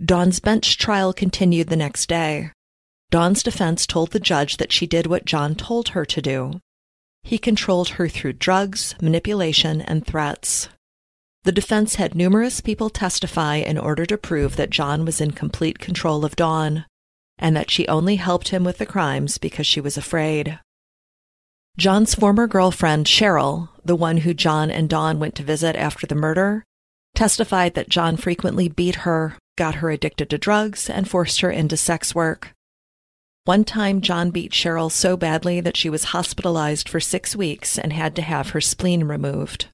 Dawn's 0.03 0.39
bench 0.39 0.79
trial 0.79 1.13
continued 1.13 1.67
the 1.67 1.75
next 1.75 2.09
day. 2.09 2.51
Dawn's 3.11 3.43
defense 3.43 3.85
told 3.85 4.09
the 4.09 4.19
judge 4.19 4.57
that 4.57 4.71
she 4.71 4.87
did 4.87 5.05
what 5.05 5.23
John 5.23 5.53
told 5.53 5.89
her 5.89 6.03
to 6.03 6.19
do. 6.19 6.59
He 7.21 7.37
controlled 7.37 7.89
her 7.89 8.09
through 8.09 8.33
drugs, 8.33 8.95
manipulation, 8.99 9.81
and 9.81 10.03
threats. 10.03 10.67
The 11.43 11.51
defense 11.51 11.95
had 11.95 12.15
numerous 12.15 12.59
people 12.59 12.89
testify 12.89 13.57
in 13.57 13.77
order 13.77 14.07
to 14.07 14.17
prove 14.17 14.55
that 14.55 14.71
John 14.71 15.05
was 15.05 15.21
in 15.21 15.29
complete 15.29 15.77
control 15.77 16.25
of 16.25 16.35
Dawn, 16.35 16.85
and 17.37 17.55
that 17.55 17.69
she 17.69 17.87
only 17.87 18.15
helped 18.15 18.47
him 18.47 18.63
with 18.63 18.79
the 18.79 18.87
crimes 18.87 19.37
because 19.37 19.67
she 19.67 19.79
was 19.79 19.95
afraid. 19.95 20.57
John's 21.77 22.15
former 22.15 22.47
girlfriend, 22.47 23.05
Cheryl, 23.07 23.69
the 23.83 23.95
one 23.95 24.17
who 24.17 24.33
John 24.33 24.69
and 24.69 24.89
Dawn 24.89 25.19
went 25.19 25.35
to 25.35 25.43
visit 25.43 25.75
after 25.75 26.05
the 26.05 26.15
murder, 26.15 26.63
testified 27.15 27.73
that 27.75 27.89
John 27.89 28.17
frequently 28.17 28.67
beat 28.67 28.95
her, 28.97 29.37
got 29.57 29.75
her 29.75 29.89
addicted 29.89 30.29
to 30.29 30.37
drugs, 30.37 30.89
and 30.89 31.09
forced 31.09 31.41
her 31.41 31.51
into 31.51 31.77
sex 31.77 32.13
work. 32.13 32.53
One 33.45 33.63
time, 33.63 34.01
John 34.01 34.29
beat 34.29 34.51
Cheryl 34.51 34.91
so 34.91 35.17
badly 35.17 35.61
that 35.61 35.75
she 35.75 35.89
was 35.89 36.05
hospitalized 36.05 36.87
for 36.87 36.99
six 36.99 37.35
weeks 37.35 37.79
and 37.79 37.91
had 37.91 38.15
to 38.17 38.21
have 38.21 38.49
her 38.49 38.61
spleen 38.61 39.05
removed. 39.05 39.67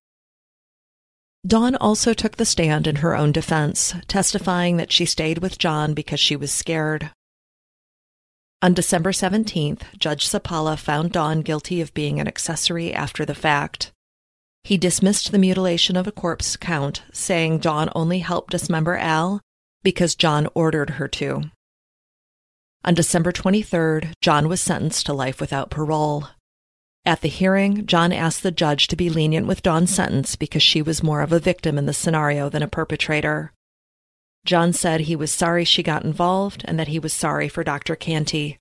Dawn 1.46 1.76
also 1.76 2.14
took 2.14 2.38
the 2.38 2.46
stand 2.46 2.88
in 2.88 2.98
her 2.98 3.16
own 3.16 3.32
defense, 3.32 3.94
testifying 4.08 4.78
that 4.78 4.92
she 4.92 5.06
stayed 5.06 5.40
with 5.40 5.58
John 5.58 5.94
because 5.94 6.20
she 6.20 6.36
was 6.36 6.52
scared. 6.52 7.12
On 8.60 8.74
December 8.74 9.12
17th, 9.12 9.84
Judge 10.00 10.28
Sapala 10.28 10.80
found 10.80 11.12
Dawn 11.12 11.42
guilty 11.42 11.80
of 11.80 11.94
being 11.94 12.20
an 12.20 12.28
accessory 12.28 12.92
after 12.92 13.24
the 13.24 13.36
fact. 13.36 13.92
He 14.64 14.78
dismissed 14.78 15.32
the 15.32 15.38
mutilation 15.38 15.96
of 15.96 16.08
a 16.08 16.12
corpse 16.12 16.58
count, 16.58 17.04
saying 17.14 17.60
Dawn 17.60 17.90
only 17.94 18.20
helped 18.20 18.50
dismember 18.50 18.98
Al 18.98 19.42
because 19.84 20.16
John 20.16 20.48
ordered 20.56 20.92
her 20.92 21.08
to. 21.08 21.52
On 22.84 22.96
December 22.96 23.32
23rd, 23.32 24.14
John 24.22 24.50
was 24.50 24.60
sentenced 24.60 25.06
to 25.06 25.14
life 25.14 25.40
without 25.40 25.70
parole. 25.70 26.30
At 27.06 27.22
the 27.22 27.28
hearing, 27.28 27.86
John 27.86 28.12
asked 28.12 28.42
the 28.42 28.52
judge 28.52 28.88
to 28.88 28.96
be 28.96 29.12
lenient 29.12 29.46
with 29.46 29.62
Dawn's 29.62 29.94
sentence 29.94 30.36
because 30.36 30.64
she 30.64 30.82
was 30.82 31.04
more 31.04 31.22
of 31.22 31.32
a 31.32 31.40
victim 31.40 31.78
in 31.78 31.86
the 31.86 31.94
scenario 31.94 32.50
than 32.50 32.64
a 32.64 32.68
perpetrator. 32.68 33.54
John 34.48 34.72
said 34.72 35.02
he 35.02 35.16
was 35.18 35.30
sorry 35.30 35.66
she 35.66 35.84
got 35.84 36.06
involved 36.06 36.64
and 36.66 36.80
that 36.80 36.88
he 36.88 37.00
was 37.00 37.12
sorry 37.12 37.50
for 37.50 37.66
Dr. 37.66 37.98
Canty. 37.98 38.58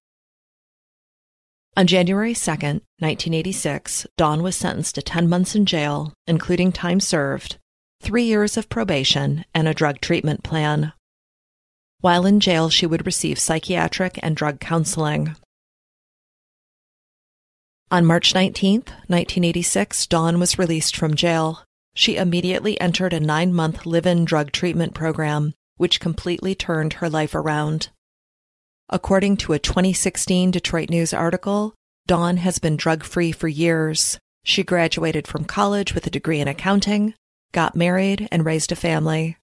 On 1.77 1.87
January 1.87 2.35
2, 2.35 2.51
1986, 2.51 4.05
Dawn 4.17 4.43
was 4.43 4.57
sentenced 4.57 4.97
to 4.97 5.03
10 5.03 5.29
months 5.29 5.55
in 5.55 5.65
jail, 5.65 6.13
including 6.27 6.73
time 6.73 6.99
served, 6.99 7.59
three 8.03 8.25
years 8.25 8.57
of 8.57 8.69
probation, 8.69 9.45
and 9.55 9.69
a 9.69 9.75
drug 9.75 10.01
treatment 10.01 10.43
plan. 10.43 10.93
While 12.01 12.27
in 12.27 12.41
jail, 12.41 12.69
she 12.69 12.87
would 12.87 13.07
receive 13.07 13.39
psychiatric 13.39 14.19
and 14.25 14.35
drug 14.35 14.59
counseling. 14.59 15.37
On 17.93 18.05
March 18.05 18.35
19, 18.35 18.81
1986, 19.07 20.09
Dawn 20.09 20.41
was 20.41 20.59
released 20.59 20.97
from 20.97 21.15
jail. 21.15 21.63
She 21.95 22.17
immediately 22.17 22.81
entered 22.81 23.13
a 23.13 23.21
nine 23.21 23.55
month 23.55 23.87
live 23.87 24.07
in 24.07 24.25
drug 24.25 24.51
treatment 24.51 24.93
program, 24.93 25.55
which 25.77 26.01
completely 26.01 26.55
turned 26.55 26.95
her 26.95 27.09
life 27.09 27.35
around. 27.35 27.89
According 28.89 29.39
to 29.39 29.53
a 29.53 29.59
2016 29.59 30.51
Detroit 30.51 30.91
News 30.91 31.13
article, 31.13 31.75
Dawn 32.07 32.37
has 32.39 32.59
been 32.59 32.77
drug 32.77 33.03
free 33.03 33.33
for 33.33 33.49
years. 33.49 34.19
She 34.45 34.63
graduated 34.63 35.27
from 35.27 35.45
college 35.45 35.93
with 35.93 36.07
a 36.07 36.11
degree 36.11 36.41
in 36.41 36.47
accounting, 36.47 37.15
got 37.53 37.75
married, 37.75 38.29
and 38.31 38.45
raised 38.45 38.71
a 38.71 38.77
family. 38.77 39.37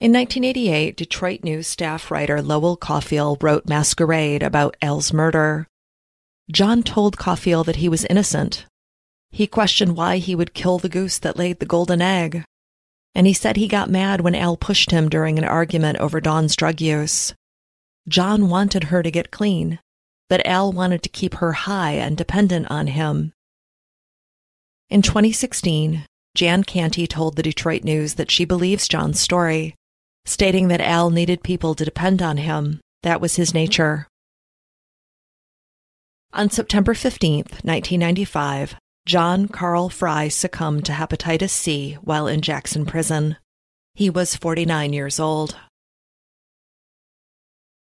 In 0.00 0.12
1988, 0.12 0.96
Detroit 0.96 1.42
News 1.42 1.66
staff 1.66 2.10
writer 2.10 2.40
Lowell 2.40 2.76
Cauffiel 2.76 3.36
wrote 3.40 3.68
Masquerade 3.68 4.42
about 4.42 4.76
Al's 4.80 5.12
murder. 5.12 5.66
John 6.52 6.82
told 6.82 7.18
Cauffiel 7.18 7.64
that 7.64 7.76
he 7.76 7.88
was 7.88 8.04
innocent. 8.04 8.66
He 9.30 9.46
questioned 9.46 9.96
why 9.96 10.18
he 10.18 10.34
would 10.34 10.54
kill 10.54 10.78
the 10.78 10.88
goose 10.88 11.18
that 11.18 11.36
laid 11.36 11.58
the 11.58 11.66
golden 11.66 12.00
egg. 12.00 12.44
And 13.18 13.26
he 13.26 13.32
said 13.32 13.56
he 13.56 13.66
got 13.66 13.90
mad 13.90 14.20
when 14.20 14.36
Al 14.36 14.56
pushed 14.56 14.92
him 14.92 15.08
during 15.08 15.38
an 15.38 15.44
argument 15.44 15.98
over 15.98 16.20
Dawn's 16.20 16.54
drug 16.54 16.80
use. 16.80 17.34
John 18.06 18.48
wanted 18.48 18.84
her 18.84 19.02
to 19.02 19.10
get 19.10 19.32
clean, 19.32 19.80
but 20.28 20.46
Al 20.46 20.70
wanted 20.70 21.02
to 21.02 21.08
keep 21.08 21.34
her 21.34 21.52
high 21.52 21.94
and 21.94 22.16
dependent 22.16 22.70
on 22.70 22.86
him. 22.86 23.32
In 24.88 25.02
2016, 25.02 26.06
Jan 26.36 26.62
Canty 26.62 27.08
told 27.08 27.34
the 27.34 27.42
Detroit 27.42 27.82
News 27.82 28.14
that 28.14 28.30
she 28.30 28.44
believes 28.44 28.86
John's 28.86 29.18
story, 29.18 29.74
stating 30.24 30.68
that 30.68 30.80
Al 30.80 31.10
needed 31.10 31.42
people 31.42 31.74
to 31.74 31.84
depend 31.84 32.22
on 32.22 32.36
him. 32.36 32.80
That 33.02 33.20
was 33.20 33.34
his 33.34 33.52
nature. 33.52 34.06
On 36.32 36.50
September 36.50 36.94
15, 36.94 37.38
1995, 37.64 38.76
John 39.08 39.48
Carl 39.48 39.88
Fry 39.88 40.28
succumbed 40.28 40.84
to 40.84 40.92
hepatitis 40.92 41.48
C 41.48 41.94
while 42.02 42.26
in 42.26 42.42
Jackson 42.42 42.84
Prison. 42.84 43.38
He 43.94 44.10
was 44.10 44.36
49 44.36 44.92
years 44.92 45.18
old. 45.18 45.56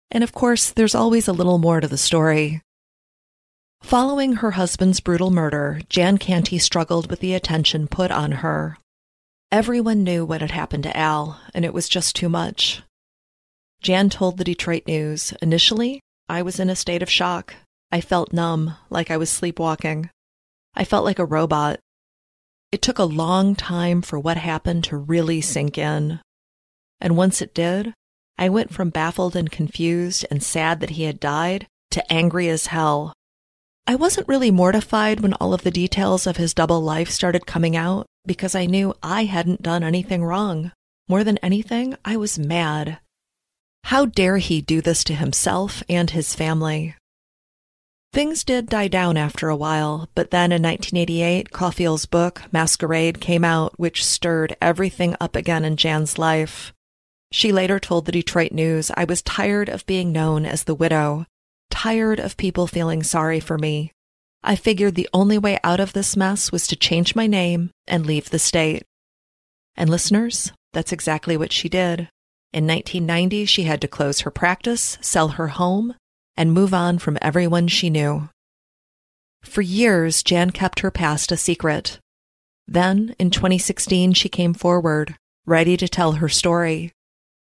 And 0.10 0.24
of 0.24 0.34
course, 0.34 0.72
there's 0.72 0.96
always 0.96 1.28
a 1.28 1.32
little 1.32 1.60
more 1.60 1.80
to 1.82 1.88
the 1.88 2.00
story. 2.00 2.62
Following 3.84 4.38
her 4.38 4.52
husband's 4.52 5.02
brutal 5.02 5.30
murder, 5.30 5.82
Jan 5.88 6.18
Canty 6.18 6.58
struggled 6.58 7.12
with 7.12 7.20
the 7.20 7.36
attention 7.36 7.88
put 7.88 8.10
on 8.10 8.32
her. 8.42 8.80
Everyone 9.52 10.04
knew 10.04 10.26
what 10.26 10.42
had 10.42 10.50
happened 10.50 10.82
to 10.86 10.98
Al, 10.98 11.40
and 11.54 11.64
it 11.64 11.76
was 11.76 11.88
just 11.88 12.16
too 12.16 12.28
much. 12.28 12.82
Jan 13.84 14.10
told 14.10 14.40
the 14.40 14.44
Detroit 14.44 14.88
News, 14.88 15.32
initially, 15.44 16.00
I 16.28 16.42
was 16.42 16.60
in 16.60 16.72
a 16.72 16.76
state 16.76 17.04
of 17.04 17.10
shock. 17.12 17.54
I 17.92 18.02
felt 18.02 18.34
numb, 18.34 18.78
like 18.90 19.12
I 19.12 19.18
was 19.18 19.30
sleepwalking. 19.30 20.10
I 20.76 20.84
felt 20.84 21.06
like 21.06 21.20
a 21.20 21.26
robot. 21.26 21.80
It 22.72 22.82
took 22.82 22.98
a 22.98 23.04
long 23.04 23.56
time 23.56 24.02
for 24.02 24.20
what 24.20 24.38
happened 24.38 24.84
to 24.86 24.98
really 24.98 25.42
sink 25.42 25.78
in. 25.78 26.20
And 27.00 27.16
once 27.16 27.42
it 27.42 27.54
did, 27.54 27.94
I 28.38 28.50
went 28.50 28.74
from 28.74 28.90
baffled 28.90 29.36
and 29.36 29.52
confused 29.52 30.26
and 30.32 30.42
sad 30.42 30.80
that 30.80 30.92
he 30.92 31.04
had 31.04 31.20
died 31.20 31.68
to 31.92 32.12
angry 32.12 32.50
as 32.50 32.68
hell. 32.68 33.14
I 33.86 33.96
wasn't 33.96 34.28
really 34.28 34.50
mortified 34.50 35.20
when 35.20 35.34
all 35.36 35.54
of 35.54 35.64
the 35.64 35.72
details 35.72 36.26
of 36.26 36.38
his 36.38 36.54
double 36.54 36.82
life 36.82 37.10
started 37.10 37.46
coming 37.46 37.76
out 37.76 38.08
because 38.26 38.56
I 38.56 38.66
knew 38.66 38.96
I 39.04 39.26
hadn't 39.26 39.62
done 39.62 39.84
anything 39.84 40.24
wrong. 40.24 40.72
More 41.08 41.24
than 41.24 41.38
anything, 41.40 41.96
I 42.06 42.16
was 42.18 42.40
mad. 42.40 43.00
How 43.86 44.06
dare 44.06 44.38
he 44.38 44.62
do 44.62 44.82
this 44.82 45.04
to 45.04 45.14
himself 45.14 45.84
and 45.90 46.10
his 46.10 46.34
family? 46.34 46.96
Things 48.14 48.44
did 48.44 48.68
die 48.68 48.90
down 48.90 49.18
after 49.18 49.50
a 49.50 49.56
while, 49.56 50.08
but 50.14 50.30
then 50.30 50.52
in 50.52 50.62
1988, 50.62 51.52
Cauffiel's 51.52 52.06
book, 52.06 52.44
Masquerade, 52.52 53.20
came 53.20 53.44
out, 53.44 53.74
which 53.80 54.06
stirred 54.06 54.56
everything 54.62 55.16
up 55.20 55.36
again 55.36 55.66
in 55.66 55.78
Jan's 55.78 56.20
life. 56.20 56.72
She 57.32 57.52
later 57.52 57.80
told 57.80 58.06
the 58.06 58.12
Detroit 58.12 58.52
News, 58.52 58.92
I 58.96 59.06
was 59.06 59.24
tired 59.24 59.68
of 59.68 59.88
being 59.88 60.12
known 60.12 60.46
as 60.46 60.66
the 60.66 60.76
widow, 60.76 61.26
tired 61.72 62.20
of 62.20 62.38
people 62.38 62.68
feeling 62.68 63.02
sorry 63.02 63.40
for 63.40 63.58
me. 63.58 63.92
I 64.44 64.58
figured 64.58 64.94
the 64.94 65.10
only 65.12 65.40
way 65.40 65.58
out 65.64 65.80
of 65.80 65.94
this 65.94 66.16
mess 66.16 66.52
was 66.52 66.68
to 66.68 66.76
change 66.76 67.16
my 67.16 67.26
name 67.26 67.72
and 67.88 68.06
leave 68.06 68.30
the 68.30 68.38
state. 68.38 68.84
And 69.76 69.90
listeners, 69.90 70.52
that's 70.72 70.92
exactly 70.92 71.36
what 71.36 71.52
she 71.52 71.68
did. 71.68 72.10
In 72.54 72.68
1990, 72.68 73.46
she 73.46 73.64
had 73.64 73.82
to 73.82 73.88
close 73.88 74.20
her 74.20 74.30
practice, 74.30 75.00
sell 75.02 75.30
her 75.30 75.48
home, 75.48 75.96
and 76.36 76.54
move 76.54 76.74
on 76.74 77.00
from 77.00 77.18
everyone 77.22 77.68
she 77.68 77.90
knew. 77.90 78.30
For 79.44 79.62
years, 79.62 80.24
Jan 80.24 80.52
kept 80.52 80.80
her 80.80 80.92
past 80.92 81.32
a 81.32 81.38
secret. 81.38 82.00
Then, 82.68 83.16
in 83.20 83.30
2016, 83.30 84.14
she 84.14 84.30
came 84.30 84.54
forward, 84.54 85.16
ready 85.46 85.76
to 85.78 85.88
tell 85.88 86.14
her 86.14 86.30
story. 86.30 86.92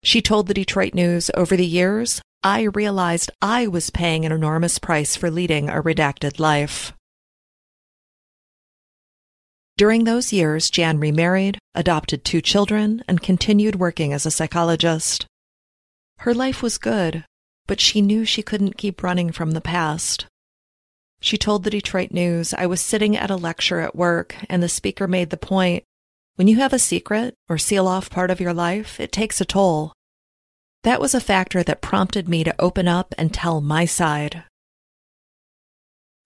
She 0.04 0.22
told 0.22 0.48
the 0.48 0.54
Detroit 0.54 0.94
News 0.94 1.30
over 1.36 1.58
the 1.58 1.66
years, 1.66 2.22
I 2.42 2.64
realized 2.64 3.32
I 3.42 3.68
was 3.68 3.90
paying 3.90 4.26
an 4.26 4.32
enormous 4.32 4.80
price 4.80 5.18
for 5.18 5.30
leading 5.30 5.68
a 5.70 5.84
redacted 5.84 6.40
life. 6.40 6.94
During 9.78 10.06
those 10.06 10.32
years, 10.32 10.70
Jan 10.70 11.00
remarried, 11.00 11.58
adopted 11.76 12.24
two 12.24 12.42
children, 12.42 13.04
and 13.08 13.22
continued 13.22 13.76
working 13.76 14.14
as 14.14 14.26
a 14.26 14.32
psychologist. 14.32 15.26
Her 16.20 16.34
life 16.34 16.62
was 16.62 16.78
good, 16.78 17.26
but 17.70 17.80
she 17.80 18.02
knew 18.02 18.26
she 18.26 18.42
couldn't 18.42 18.80
keep 18.80 19.04
running 19.04 19.32
from 19.32 19.52
the 19.52 19.62
past. 19.62 20.26
She 21.22 21.38
told 21.38 21.64
the 21.64 21.70
Detroit 21.70 22.10
News, 22.10 22.52
I 22.52 22.66
was 22.66 22.82
sitting 22.82 23.16
at 23.16 23.30
a 23.30 23.36
lecture 23.36 23.80
at 23.80 23.96
work, 23.96 24.36
and 24.50 24.64
the 24.64 24.68
speaker 24.68 25.08
made 25.08 25.30
the 25.30 25.38
point 25.38 25.84
when 26.36 26.48
you 26.48 26.56
have 26.56 26.74
a 26.74 26.80
secret 26.80 27.36
or 27.48 27.60
seal 27.60 27.88
off 27.88 28.10
part 28.10 28.32
of 28.32 28.42
your 28.42 28.56
life, 28.56 29.00
it 29.00 29.12
takes 29.12 29.40
a 29.40 29.46
toll. 29.46 29.94
That 30.84 31.00
was 31.00 31.14
a 31.14 31.22
factor 31.22 31.62
that 31.62 31.80
prompted 31.80 32.28
me 32.28 32.44
to 32.44 32.56
open 32.58 32.88
up 32.88 33.14
and 33.20 33.32
tell 33.32 33.62
my 33.62 33.86
side. 33.86 34.46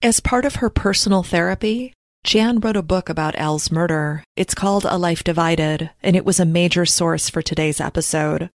As 0.00 0.20
part 0.20 0.46
of 0.46 0.56
her 0.56 0.70
personal 0.70 1.22
therapy, 1.22 1.92
Jan 2.24 2.58
wrote 2.58 2.76
a 2.76 2.82
book 2.82 3.10
about 3.10 3.36
Al's 3.36 3.70
murder. 3.70 4.24
It's 4.34 4.54
called 4.54 4.86
A 4.86 4.96
Life 4.96 5.22
Divided, 5.22 5.90
and 6.02 6.16
it 6.16 6.24
was 6.24 6.40
a 6.40 6.46
major 6.46 6.86
source 6.86 7.28
for 7.28 7.42
today's 7.42 7.82
episode. 7.82 8.48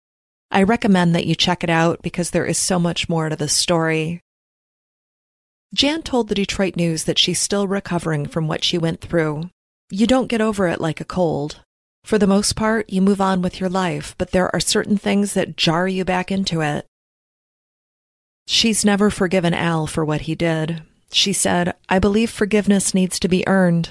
I 0.50 0.62
recommend 0.62 1.14
that 1.14 1.26
you 1.26 1.34
check 1.34 1.62
it 1.62 1.70
out 1.70 2.02
because 2.02 2.30
there 2.30 2.46
is 2.46 2.58
so 2.58 2.78
much 2.78 3.08
more 3.08 3.28
to 3.28 3.36
the 3.36 3.48
story. 3.48 4.20
Jan 5.74 6.02
told 6.02 6.28
the 6.28 6.34
Detroit 6.34 6.76
News 6.76 7.04
that 7.04 7.18
she's 7.18 7.40
still 7.40 7.66
recovering 7.68 8.26
from 8.26 8.48
what 8.48 8.64
she 8.64 8.78
went 8.78 9.00
through, 9.00 9.50
you 9.90 10.06
don't 10.06 10.28
get 10.28 10.40
over 10.40 10.66
it 10.68 10.80
like 10.80 11.00
a 11.00 11.04
cold. 11.04 11.60
For 12.04 12.18
the 12.18 12.26
most 12.26 12.56
part, 12.56 12.90
you 12.90 13.00
move 13.00 13.20
on 13.20 13.42
with 13.42 13.58
your 13.58 13.70
life, 13.70 14.14
but 14.18 14.32
there 14.32 14.54
are 14.54 14.60
certain 14.60 14.98
things 14.98 15.34
that 15.34 15.56
jar 15.56 15.88
you 15.88 16.04
back 16.04 16.30
into 16.30 16.60
it. 16.60 16.86
She's 18.46 18.84
never 18.84 19.10
forgiven 19.10 19.54
Al 19.54 19.86
for 19.86 20.04
what 20.04 20.22
he 20.22 20.34
did. 20.34 20.82
She 21.10 21.32
said, 21.32 21.74
I 21.88 21.98
believe 21.98 22.30
forgiveness 22.30 22.94
needs 22.94 23.18
to 23.20 23.28
be 23.28 23.46
earned. 23.48 23.90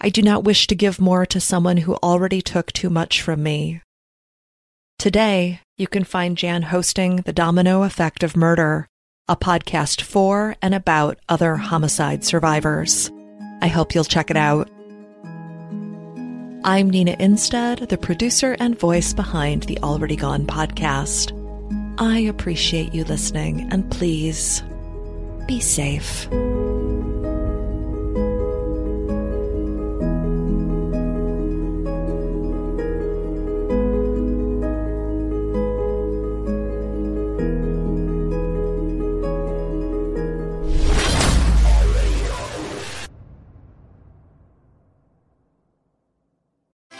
I 0.00 0.08
do 0.08 0.22
not 0.22 0.44
wish 0.44 0.66
to 0.68 0.74
give 0.74 1.00
more 1.00 1.26
to 1.26 1.40
someone 1.40 1.78
who 1.78 1.94
already 1.96 2.40
took 2.40 2.72
too 2.72 2.90
much 2.90 3.20
from 3.20 3.42
me. 3.42 3.80
Today, 5.02 5.58
you 5.78 5.88
can 5.88 6.04
find 6.04 6.38
Jan 6.38 6.62
hosting 6.62 7.16
The 7.16 7.32
Domino 7.32 7.82
Effect 7.82 8.22
of 8.22 8.36
Murder, 8.36 8.86
a 9.26 9.34
podcast 9.34 10.00
for 10.00 10.54
and 10.62 10.76
about 10.76 11.18
other 11.28 11.56
homicide 11.56 12.22
survivors. 12.22 13.10
I 13.60 13.66
hope 13.66 13.96
you'll 13.96 14.04
check 14.04 14.30
it 14.30 14.36
out. 14.36 14.70
I'm 16.62 16.88
Nina 16.88 17.16
Innsted, 17.16 17.88
the 17.88 17.98
producer 17.98 18.56
and 18.60 18.78
voice 18.78 19.12
behind 19.12 19.64
the 19.64 19.80
Already 19.80 20.14
Gone 20.14 20.46
podcast. 20.46 21.32
I 21.98 22.20
appreciate 22.20 22.94
you 22.94 23.02
listening, 23.02 23.72
and 23.72 23.90
please 23.90 24.62
be 25.48 25.58
safe. 25.58 26.28